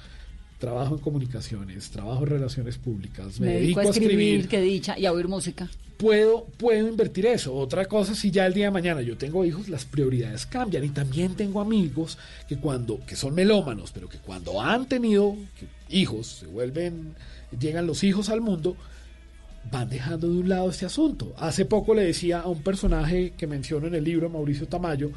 [0.58, 4.98] trabajo en comunicaciones, trabajo en relaciones públicas, me, Me dedico a escribir, escribir, qué dicha,
[4.98, 5.68] y a oír música.
[5.96, 7.54] puedo, puedo invertir eso.
[7.54, 10.84] Otra cosa, si ya el día de mañana yo tengo hijos, las prioridades cambian.
[10.84, 15.36] Y también tengo amigos que cuando, que son melómanos, pero que cuando han tenido
[15.88, 17.14] hijos, se vuelven,
[17.58, 18.76] llegan los hijos al mundo,
[19.70, 21.34] van dejando de un lado este asunto.
[21.38, 25.10] Hace poco le decía a un personaje que menciono en el libro, Mauricio Tamayo,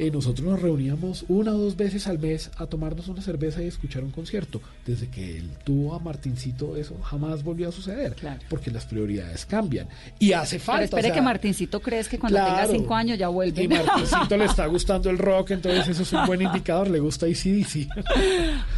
[0.00, 3.66] eh, nosotros nos reuníamos una o dos veces al mes a tomarnos una cerveza y
[3.66, 4.62] escuchar un concierto.
[4.86, 8.16] Desde que él tuvo a Martincito, eso jamás volvió a suceder,
[8.48, 9.88] porque las prioridades cambian.
[10.18, 10.78] Y hace falta.
[10.78, 12.72] Pero espere o sea, que Martincito crees que cuando tenga claro.
[12.72, 13.62] cinco años ya vuelve.
[13.62, 17.26] Y Martincito le está gustando el rock, entonces eso es un buen indicador, le gusta
[17.26, 17.86] ACDC.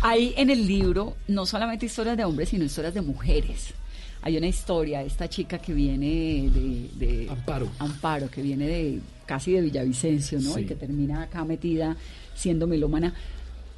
[0.01, 3.75] Hay en el libro no solamente historias de hombres, sino historias de mujeres.
[4.23, 7.69] Hay una historia, esta chica que viene de, de- Amparo.
[7.79, 9.01] Amparo, que viene de
[9.33, 10.53] casi de Villavicencio, ¿no?
[10.53, 10.61] Sí.
[10.61, 11.97] Y que termina acá metida
[12.35, 13.15] siendo melómana.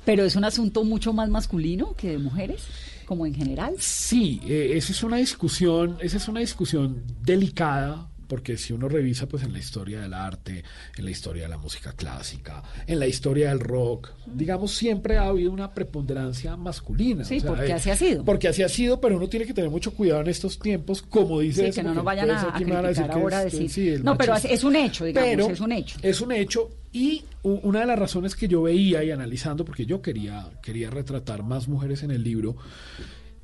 [0.05, 2.65] Pero es un asunto mucho más masculino que de mujeres,
[3.07, 3.75] como en general.
[3.79, 9.27] Sí, eh, esa es una discusión, esa es una discusión delicada, porque si uno revisa
[9.27, 10.65] pues en la historia del arte,
[10.97, 15.25] en la historia de la música clásica, en la historia del rock, digamos siempre ha
[15.27, 17.25] habido una preponderancia masculina.
[17.25, 18.25] Sí, porque así ha sido.
[18.25, 21.41] Porque así ha sido, pero uno tiene que tener mucho cuidado en estos tiempos, como
[21.41, 23.71] dice Sí, eso, que no nos vayan a, criticar que ahora, es- decir.
[23.71, 25.99] sí, no, pero es un hecho, digamos, Pero es un hecho.
[26.03, 30.01] Es un hecho y una de las razones que yo veía y analizando, porque yo
[30.01, 32.57] quería, quería retratar más mujeres en el libro,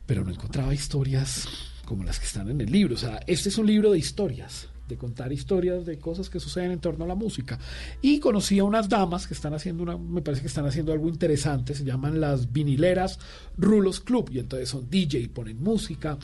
[0.06, 1.46] pero no encontraba historias
[1.84, 2.94] como las que están en el libro.
[2.94, 6.72] O sea, este es un libro de historias, de contar historias de cosas que suceden
[6.72, 7.59] en torno a la música.
[8.03, 11.09] Y conocí a unas damas que están haciendo una, me parece que están haciendo algo
[11.09, 13.18] interesante, se llaman las vinileras
[13.57, 16.18] Rulos Club, y entonces son DJ, ponen música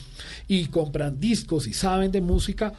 [0.47, 2.73] y compran discos y saben de música,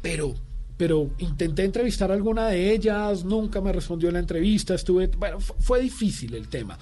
[0.00, 0.34] pero
[0.74, 5.54] pero intenté entrevistar a alguna de ellas, nunca me respondió la entrevista, estuve, bueno, fu-
[5.60, 6.76] fue difícil el tema.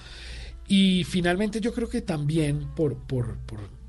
[0.68, 3.36] Y finalmente yo creo que también por, por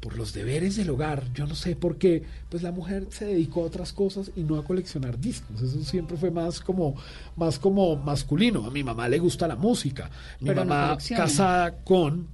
[0.02, 3.62] por los deberes del hogar, yo no sé por qué, pues la mujer se dedicó
[3.62, 5.62] a otras cosas y no a coleccionar discos.
[5.62, 6.95] Eso siempre fue más como,
[7.38, 8.66] más como masculino.
[8.66, 10.10] A mi mamá le gusta la música.
[10.39, 12.28] Mi Pero mamá casada con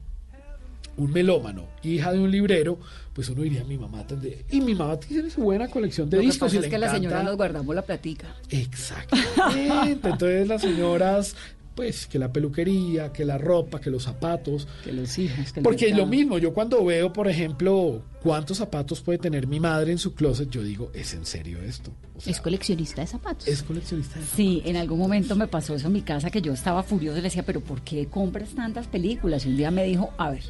[0.96, 2.80] un melómano, hija de un librero,
[3.14, 4.38] pues uno diría, mi mamá tendría...
[4.50, 6.48] Y mi mamá tiene su buena colección de Lo que discos.
[6.48, 8.28] pasa y es le que la señora encanta- nos guardamos la platica.
[8.50, 10.10] Exactamente.
[10.10, 11.36] Entonces las señoras,
[11.78, 14.68] pues que la peluquería, que la ropa, que los zapatos.
[14.84, 15.54] Que los hijos.
[15.54, 16.04] que Porque mercado.
[16.04, 20.14] lo mismo, yo cuando veo, por ejemplo, cuántos zapatos puede tener mi madre en su
[20.16, 21.92] closet, yo digo, ¿es en serio esto?
[22.18, 23.48] O sea, Es coleccionista de zapatos.
[23.48, 26.52] es coleccionista de Sí, en algún momento me pasó eso en mi casa que yo
[26.52, 29.46] estaba furiosa y le decía, pero ¿por qué compras tantas películas?
[29.46, 30.44] Y un día me dijo, a ver,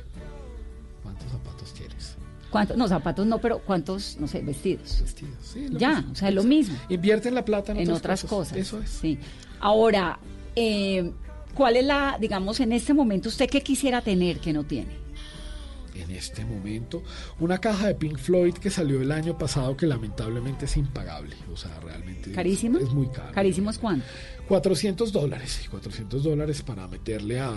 [1.04, 2.16] ¿Cuántos zapatos quieres?
[2.50, 2.78] ¿cuántos?
[2.78, 5.02] No, zapatos no, pero ¿cuántos, no sé, vestidos?
[5.02, 5.68] Vestidos, sí.
[5.72, 6.12] Ya, mismo.
[6.14, 6.76] o sea, lo mismo.
[6.90, 8.54] Invierten la plata en, en otras cosas.
[8.54, 8.58] cosas.
[8.58, 8.90] Eso es.
[8.90, 9.20] Sí.
[9.60, 10.20] Ahora,
[10.60, 11.12] eh,
[11.54, 15.08] ¿cuál es la, digamos, en este momento usted qué quisiera tener que no tiene?
[16.02, 17.02] en este momento.
[17.40, 21.36] Una caja de Pink Floyd que salió el año pasado que lamentablemente es impagable.
[21.52, 22.78] O sea, realmente ¿Carísimo?
[22.78, 23.32] Es, muy caro.
[23.34, 24.06] ¿Carísimo es cuánto?
[24.48, 25.60] 400 dólares.
[25.62, 27.52] sí, 400 dólares para meterle a,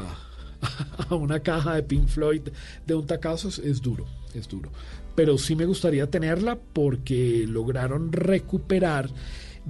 [1.08, 2.42] a una caja de Pink Floyd
[2.86, 4.70] de un tacazo es duro, es duro.
[5.14, 9.10] Pero sí me gustaría tenerla porque lograron recuperar,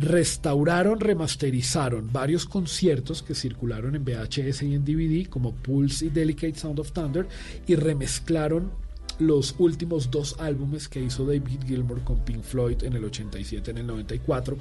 [0.00, 6.54] restauraron, remasterizaron varios conciertos que circularon en VHS y en DVD como Pulse y Delicate
[6.54, 7.28] Sound of Thunder
[7.66, 8.72] y remezclaron
[9.20, 13.78] los últimos dos álbumes que hizo David Gilmour con Pink Floyd en el 87, en
[13.78, 14.56] el 94,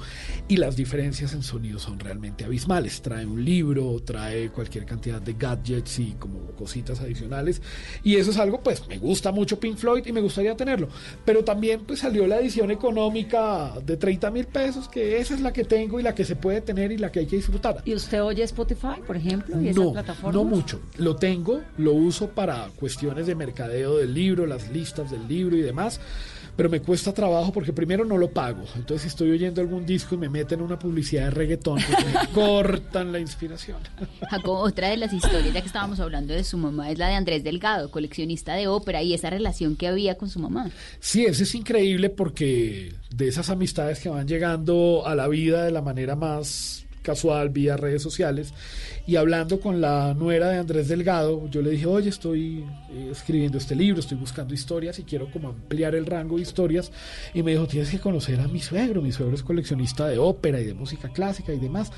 [0.48, 3.02] y las diferencias en sonido son realmente abismales.
[3.02, 7.62] Trae un libro, trae cualquier cantidad de gadgets y como cositas adicionales,
[8.04, 10.90] y eso es algo, pues me gusta mucho Pink Floyd y me gustaría tenerlo,
[11.26, 15.54] pero también pues salió la edición económica de 30 mil pesos, que esa es la
[15.54, 17.82] que tengo y la que se puede tener y la que hay que disfrutar.
[17.86, 19.60] ¿Y usted oye Spotify, por ejemplo?
[19.62, 19.94] ¿Y No,
[20.32, 20.82] no mucho.
[20.98, 25.62] Lo tengo, lo uso para cuestiones de mercadeo del libro, las listas del libro y
[25.62, 26.00] demás,
[26.56, 28.66] pero me cuesta trabajo porque primero no lo pago.
[28.76, 32.28] Entonces, si estoy oyendo algún disco y me meten una publicidad de reggaetón, pues me
[32.34, 33.78] cortan la inspiración.
[34.30, 37.14] Jacob, otra de las historias, ya que estábamos hablando de su mamá, es la de
[37.14, 40.70] Andrés Delgado, coleccionista de ópera, y esa relación que había con su mamá.
[41.00, 45.72] Sí, eso es increíble porque de esas amistades que van llegando a la vida de
[45.72, 48.54] la manera más casual vía redes sociales
[49.06, 53.58] y hablando con la nuera de Andrés Delgado, yo le dije, oye, estoy eh, escribiendo
[53.58, 56.92] este libro, estoy buscando historias y quiero como ampliar el rango de historias
[57.34, 60.60] y me dijo, tienes que conocer a mi suegro, mi suegro es coleccionista de ópera
[60.60, 61.92] y de música clásica y demás.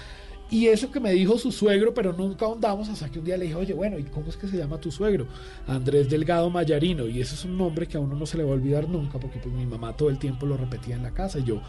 [0.50, 3.46] Y eso que me dijo su suegro, pero nunca ahondamos hasta que un día le
[3.46, 5.28] dije, oye, bueno, ¿y cómo es que se llama tu suegro?
[5.66, 7.08] Andrés Delgado Mayarino.
[7.08, 9.18] Y ese es un nombre que a uno no se le va a olvidar nunca,
[9.18, 11.40] porque pues mi mamá todo el tiempo lo repetía en la casa.
[11.40, 11.62] Y yo,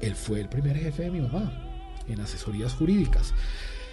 [0.00, 1.73] él fue el primer jefe de mi mamá
[2.08, 3.34] en asesorías jurídicas.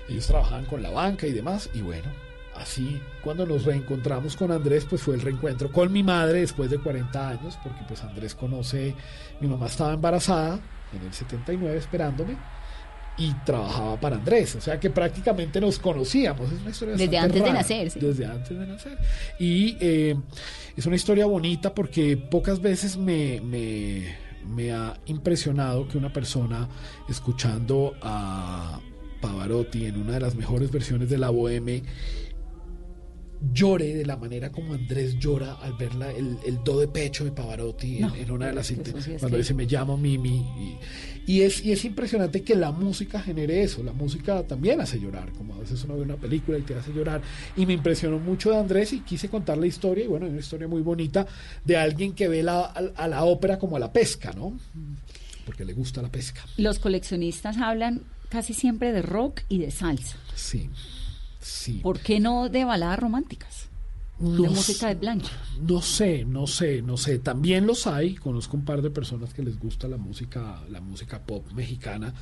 [0.09, 1.70] Ellos trabajaban con la banca y demás.
[1.74, 2.09] Y bueno,
[2.55, 6.80] así cuando nos reencontramos con Andrés, pues fue el reencuentro con mi madre después de
[6.80, 8.95] 40 años, porque pues Andrés conoce,
[9.39, 10.59] mi mamá estaba embarazada
[10.93, 12.38] en el 79 esperándome
[13.18, 16.51] y trabajaba para Andrés, o sea que prácticamente nos conocíamos.
[16.51, 17.99] Es una historia Desde antes de nacer, sí.
[17.99, 18.97] Desde antes de nacer.
[19.38, 20.16] Y eh,
[20.76, 24.16] es una historia bonita porque pocas veces me, me,
[24.48, 26.68] me ha impresionado que una persona
[27.10, 28.80] escuchando a
[29.22, 31.84] Pavarotti en una de las mejores versiones de la Boheme
[33.54, 37.26] llore de la manera como Andrés llora al ver la- el, el do de pecho
[37.26, 38.76] de Pavarotti en- No, en, una de las sí
[39.20, 40.38] cuando dice me llamo Mimi
[41.26, 45.00] y, y es, y es impresionante que la música genere eso la música también hace
[45.00, 47.22] llorar como a veces uno ve una película y te hace llorar
[47.58, 50.39] y me impresionó mucho de Andrés y quise contar la historia y bueno es una
[50.42, 51.26] historia muy bonita
[51.66, 54.58] de alguien que ve la, a, a la ópera como a la pesca ¿no?
[55.46, 60.18] porque le gusta la pesca Los coleccionistas hablan casi siempre de rock y de salsa.
[60.36, 60.70] sí
[61.42, 63.68] sí ¿Por qué no de baladas románticas?
[64.20, 65.32] No de música de plancha.
[65.60, 67.18] No sé, no sé, no sé.
[67.18, 68.14] También los hay.
[68.14, 72.14] Conozco un par de personas que les gusta la música, la música pop mexicana,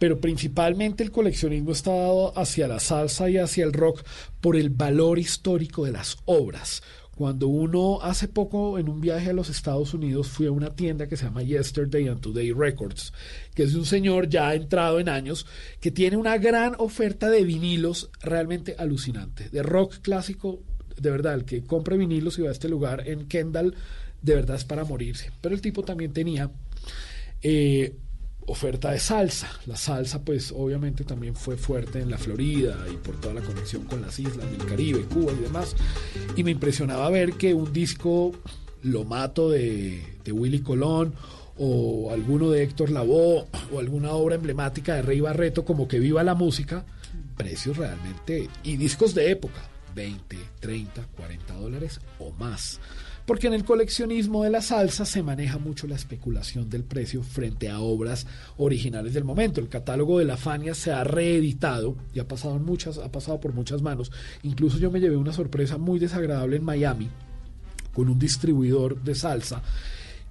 [0.00, 4.02] pero principalmente el coleccionismo está dado hacia la salsa y hacia el rock
[4.40, 6.82] por el valor histórico de las obras.
[7.16, 11.08] Cuando uno hace poco en un viaje a los Estados Unidos fui a una tienda
[11.08, 13.12] que se llama Yesterday and Today Records,
[13.54, 15.46] que es de un señor ya entrado en años
[15.80, 20.60] que tiene una gran oferta de vinilos realmente alucinante, de rock clásico
[21.00, 23.74] de verdad, el que compre vinilos y va a este lugar en Kendall,
[24.22, 25.30] de verdad es para morirse.
[25.40, 26.50] Pero el tipo también tenía
[27.42, 27.94] eh,
[28.46, 29.50] oferta de salsa.
[29.66, 33.84] La salsa, pues obviamente también fue fuerte en la Florida y por toda la conexión
[33.84, 35.76] con las islas del Caribe, Cuba y demás.
[36.36, 38.32] Y me impresionaba ver que un disco
[38.82, 41.14] Lo Mato de, de Willy Colón
[41.58, 46.22] o alguno de Héctor Lavoe o alguna obra emblemática de Rey Barreto como que viva
[46.22, 46.84] la música,
[47.36, 49.62] precios realmente y discos de época,
[49.94, 52.80] 20, 30, 40 dólares o más.
[53.26, 57.68] Porque en el coleccionismo de la salsa se maneja mucho la especulación del precio frente
[57.68, 59.60] a obras originales del momento.
[59.60, 63.52] El catálogo de la Fania se ha reeditado y ha pasado, muchas, ha pasado por
[63.52, 64.12] muchas manos.
[64.44, 67.08] Incluso yo me llevé una sorpresa muy desagradable en Miami
[67.92, 69.60] con un distribuidor de salsa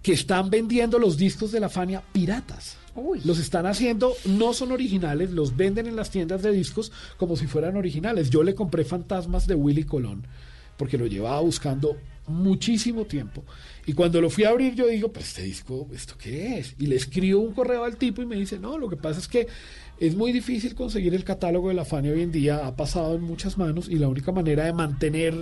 [0.02, 2.78] que están vendiendo los discos de la Fania piratas.
[3.26, 7.46] Los están haciendo, no son originales, los venden en las tiendas de discos como si
[7.46, 8.30] fueran originales.
[8.30, 10.26] Yo le compré Fantasmas de Willy Colón
[10.78, 13.44] porque lo llevaba buscando muchísimo tiempo.
[13.88, 16.76] Y cuando lo fui a abrir, yo digo, pues este disco, ¿esto qué es?
[16.80, 19.28] Y le escribo un correo al tipo y me dice, no, lo que pasa es
[19.28, 19.48] que
[20.00, 23.22] es muy difícil conseguir el catálogo de la Fania hoy en día, ha pasado en
[23.22, 25.36] muchas manos y la única manera de mantener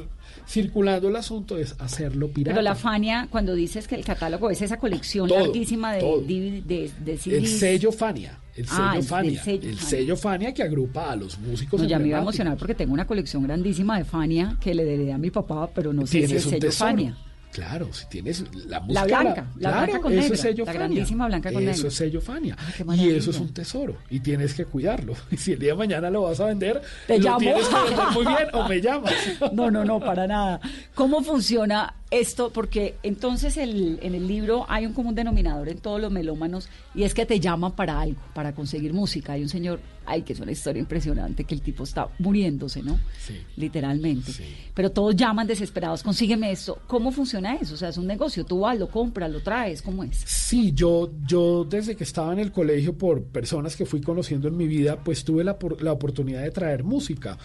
[0.48, 2.54] circulando el asunto es hacerlo pirata.
[2.56, 6.62] Pero la Fania, cuando dices que el catálogo es esa colección Todo, larguísima de, de,
[6.66, 7.60] de, de El CDs.
[7.60, 8.40] sello Fania.
[8.56, 9.32] El sello Ah, el- Fania.
[9.32, 9.90] el sello el Fania.
[9.90, 11.82] sello Fania que agrupa a los músicos.
[11.82, 14.84] No, ya me iba a emocionar porque tengo una colección grandísima de Fania que le
[14.84, 16.72] heredé a mi papá, pero no sé si es un sello.
[16.72, 17.18] Fania.
[17.54, 19.02] Claro, si tienes la música.
[19.02, 21.72] La blanca, la claro, blanca con eso negra, es sello la grandísima blanca con Eso
[21.72, 21.88] negra.
[21.88, 22.58] es sello Fania.
[22.98, 23.98] y eso es un tesoro.
[24.10, 25.14] Y tienes que cuidarlo.
[25.32, 27.40] Y si el día de mañana lo vas a vender, Te lo llamo.
[27.40, 29.14] tienes que vender muy bien o me llamas.
[29.54, 30.60] No, no, no, para nada.
[30.96, 32.52] ¿Cómo funciona esto?
[32.52, 37.04] Porque entonces el- en el libro hay un común denominador en todos los melómanos y
[37.04, 39.34] es que te llaman para algo, para conseguir música.
[39.34, 43.00] Hay un señor, ay, que es una historia impresionante, que el tipo está muriéndose, ¿no?
[43.20, 43.36] Sí.
[43.58, 44.32] Literalmente.
[44.74, 46.80] Pero todos llaman desesperados, consígueme esto.
[46.88, 47.76] ¿Cómo funciona eso?
[47.76, 50.24] O sea, es un negocio, tú vas, lo compras, lo traes, ¿cómo es?
[50.26, 54.58] Sí, yo, yo desde que estaba en el colegio, por personas que fui conociendo en
[54.58, 57.38] mi vida, pues tuve la, la oportunidad de traer música.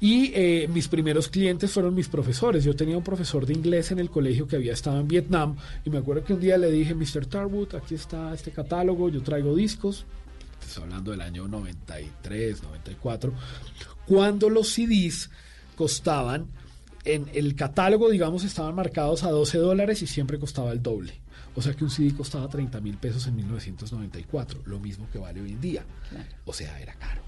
[0.00, 2.64] Y eh, mis primeros clientes fueron mis profesores.
[2.64, 5.56] Yo tenía un profesor de inglés en el colegio que había estado en Vietnam.
[5.84, 7.26] Y me acuerdo que un día le dije, Mr.
[7.26, 10.06] Tarwood, aquí está este catálogo, yo traigo discos.
[10.66, 13.32] Estoy hablando del año 93, 94.
[14.06, 15.30] Cuando los CDs
[15.76, 16.46] costaban,
[17.04, 21.20] en el catálogo, digamos, estaban marcados a 12 dólares y siempre costaba el doble.
[21.54, 25.40] O sea que un CD costaba 30 mil pesos en 1994, lo mismo que vale
[25.40, 25.84] hoy en día.
[26.44, 27.22] O sea, era caro.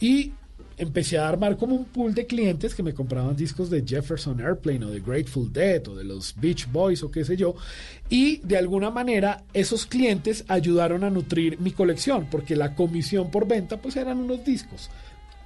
[0.00, 0.32] Y
[0.76, 4.84] empecé a armar como un pool de clientes que me compraban discos de Jefferson Airplane
[4.84, 7.54] o de Grateful Dead o de los Beach Boys o qué sé yo.
[8.08, 13.46] Y de alguna manera esos clientes ayudaron a nutrir mi colección porque la comisión por
[13.46, 14.90] venta pues eran unos discos.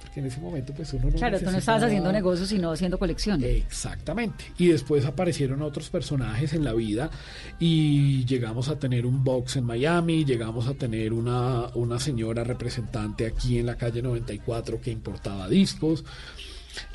[0.09, 2.71] Porque en ese momento pues uno no Claro, tú no necesitaba- estabas haciendo negocios, sino
[2.71, 3.47] haciendo colecciones.
[3.63, 4.45] Exactamente.
[4.57, 7.11] Y después aparecieron otros personajes en la vida
[7.59, 13.27] y llegamos a tener un box en Miami, llegamos a tener una, una señora representante
[13.27, 16.03] aquí en la calle 94 que importaba discos.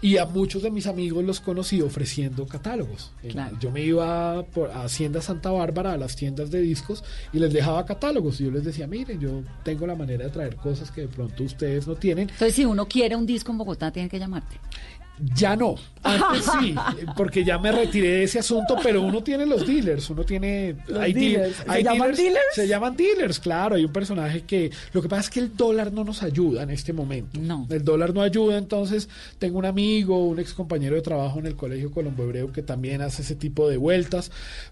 [0.00, 3.12] Y a muchos de mis amigos los conocí ofreciendo catálogos.
[3.22, 3.56] Eh, Claro.
[3.60, 7.02] Yo me iba por a Hacienda Santa Bárbara, a las tiendas de discos,
[7.32, 8.40] y les dejaba catálogos.
[8.40, 11.42] Y yo les decía, miren, yo tengo la manera de traer cosas que de pronto
[11.42, 12.30] ustedes no tienen.
[12.30, 14.56] Entonces, si uno quiere un disco en Bogotá, tiene que llamarte.
[15.34, 16.74] Ya no, antes sí,
[17.16, 20.76] porque ya me retiré de ese asunto, pero uno tiene los dealers, uno tiene...
[20.88, 21.56] Los hay dealers.
[21.56, 22.44] ¿Se hay llaman dealers?
[22.52, 24.70] Se llaman dealers, claro, hay un personaje que...
[24.92, 27.38] Lo que pasa es que el dólar no nos ayuda en este momento.
[27.40, 27.66] No.
[27.70, 29.08] El dólar no ayuda, entonces
[29.38, 33.00] tengo un amigo, un ex compañero de trabajo en el Colegio Colombo Hebreo que también
[33.00, 34.30] hace ese tipo de vueltas,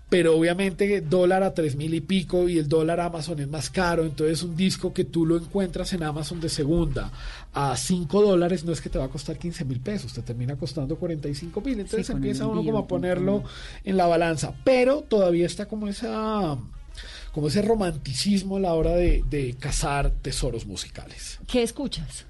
[0.09, 4.05] pero obviamente dólar a tres mil y pico y el dólar Amazon es más caro,
[4.05, 7.11] entonces un disco que tú lo encuentras en Amazon de segunda
[7.55, 10.57] a 5 dólares no es que te va a costar 15 mil pesos, te termina
[10.57, 13.45] costando 45 mil, entonces empieza uno envío, como a ponerlo
[13.85, 16.57] en la balanza, pero todavía está como esa
[17.33, 21.39] como ese romanticismo a la hora de, de cazar tesoros musicales.
[21.47, 22.27] ¿Qué escuchas?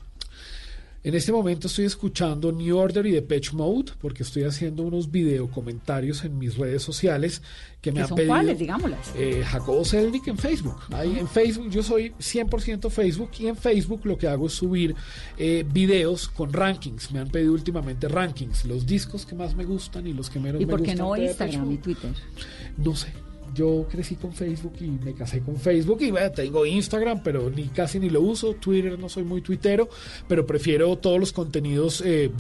[1.05, 5.51] En este momento estoy escuchando New Order y Depeche Mode porque estoy haciendo unos video
[5.51, 7.43] comentarios en mis redes sociales
[7.81, 8.33] que me ¿Qué han son pedido.
[8.35, 8.59] cuáles?
[8.61, 9.13] Digámoslas.
[9.17, 10.77] Eh, Jacobo Selnick en Facebook.
[10.93, 14.95] Ahí en Facebook yo soy 100% Facebook y en Facebook lo que hago es subir
[15.39, 17.11] eh, videos con rankings.
[17.11, 20.63] Me han pedido últimamente rankings, los discos que más me gustan y los que menos
[20.63, 21.07] ¿Y me por qué gustan.
[21.09, 21.77] no Instagram y.
[21.79, 22.13] Twitter?
[22.77, 23.09] No sé.
[23.55, 27.65] Yo crecí con Facebook y me casé con Facebook y bueno, tengo Instagram, pero ni
[27.69, 28.55] casi ni lo uso.
[28.55, 29.89] Twitter no soy muy tuitero,
[30.29, 32.31] pero prefiero todos los contenidos eh,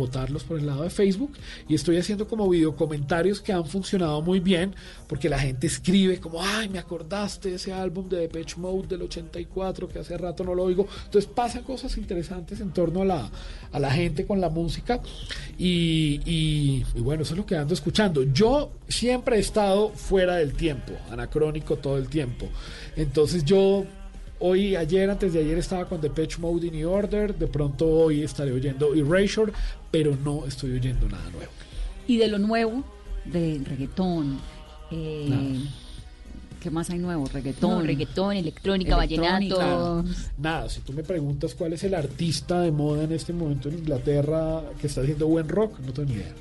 [0.47, 1.33] por el lado de Facebook
[1.69, 4.75] y estoy haciendo como video comentarios que han funcionado muy bien
[5.09, 9.03] porque la gente escribe como, ay, me acordaste de ese álbum de Depeche Mode del
[9.03, 10.87] 84 que hace rato no lo oigo.
[11.05, 13.31] Entonces pasan cosas interesantes en torno a la,
[13.73, 15.01] a la gente con la música
[15.59, 18.23] y- y bueno, eso es lo que ando escuchando.
[18.23, 22.49] Yo siempre he estado fuera del tiempo, anacrónico todo el tiempo.
[22.97, 23.85] Entonces yo
[24.39, 28.23] hoy, ayer, antes de ayer estaba con Depeche Mode y New Order, de pronto hoy
[28.23, 29.53] estaré oyendo Erasure,
[29.91, 31.53] pero no estoy oyendo nada nuevo.
[32.07, 32.85] Y de lo nuevo,
[33.25, 34.41] de reggaetón,
[34.91, 35.65] eh,
[36.63, 37.27] ¿Qué más hay nuevo?
[37.27, 37.71] Reggaetón.
[37.71, 39.57] No, reggaetón, electrónica, Electrónica.
[39.57, 40.05] vallenato.
[40.39, 43.79] Nada, si tú me preguntas cuál es el artista de moda en este momento en
[43.79, 46.33] Inglaterra que está haciendo buen rock, no tengo ni idea.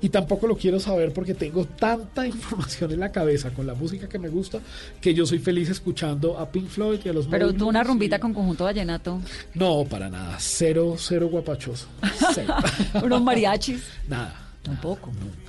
[0.00, 4.08] Y tampoco lo quiero saber porque tengo tanta información en la cabeza con la música
[4.08, 4.60] que me gusta
[5.00, 8.20] que yo soy feliz escuchando a Pink Floyd y a los Pero tú una rumbita
[8.20, 9.20] con conjunto vallenato,
[9.54, 10.36] No, para nada.
[10.38, 11.88] Cero, cero guapachoso.
[12.32, 12.54] Cero.
[13.02, 13.82] unos mariachis.
[14.06, 14.40] nada.
[14.62, 15.10] Tampoco.
[15.10, 15.43] A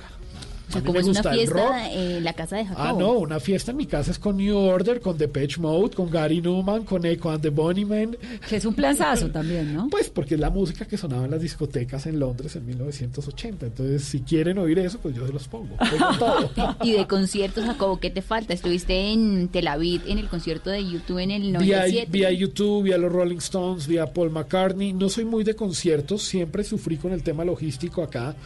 [0.84, 2.84] Como es una fiesta en la casa de Jacobo.
[2.84, 6.10] Ah, no, una fiesta en mi casa es con New Order, con Depeche Mode, con
[6.10, 8.16] Gary Newman, con Echo and the Bunnymen.
[8.48, 9.88] Que es un planzazo también, ¿no?
[9.88, 13.66] Pues porque es la música que sonaba en las discotecas en Londres en 1980.
[13.66, 15.76] Entonces, si quieren oír eso, pues yo se los pongo.
[16.18, 16.50] Todo.
[16.82, 18.54] Y de conciertos, Jacobo, ¿qué te falta?
[18.54, 22.08] Estuviste en Tel Aviv en el concierto de YouTube en el Vía, 97.
[22.10, 24.92] vía YouTube, vía los Rolling Stones, vía Paul McCartney.
[24.92, 28.36] No soy muy de conciertos, siempre sufrí con el tema logístico acá.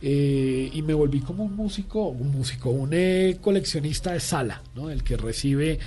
[0.00, 4.90] Eh, y me volví como un músico, un músico, un eh, coleccionista de sala, ¿no?
[4.90, 5.80] El que recibe,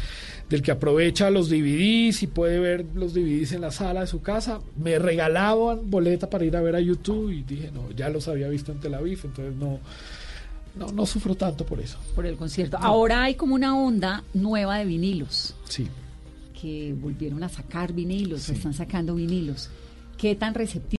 [0.49, 4.21] del que aprovecha los DVDs y puede ver los DVDs en la sala de su
[4.21, 4.59] casa.
[4.75, 8.49] Me regalaban boleta para ir a ver a YouTube y dije, no, ya los había
[8.49, 9.79] visto en Tel Aviv, entonces no,
[10.75, 11.97] no, no sufro tanto por eso.
[12.13, 12.77] Por el concierto.
[12.81, 15.55] Ahora hay como una onda nueva de vinilos.
[15.69, 15.87] Sí.
[16.59, 19.69] Que volvieron a sacar vinilos, están sacando vinilos.
[20.17, 20.89] ¿Qué tan receptivo?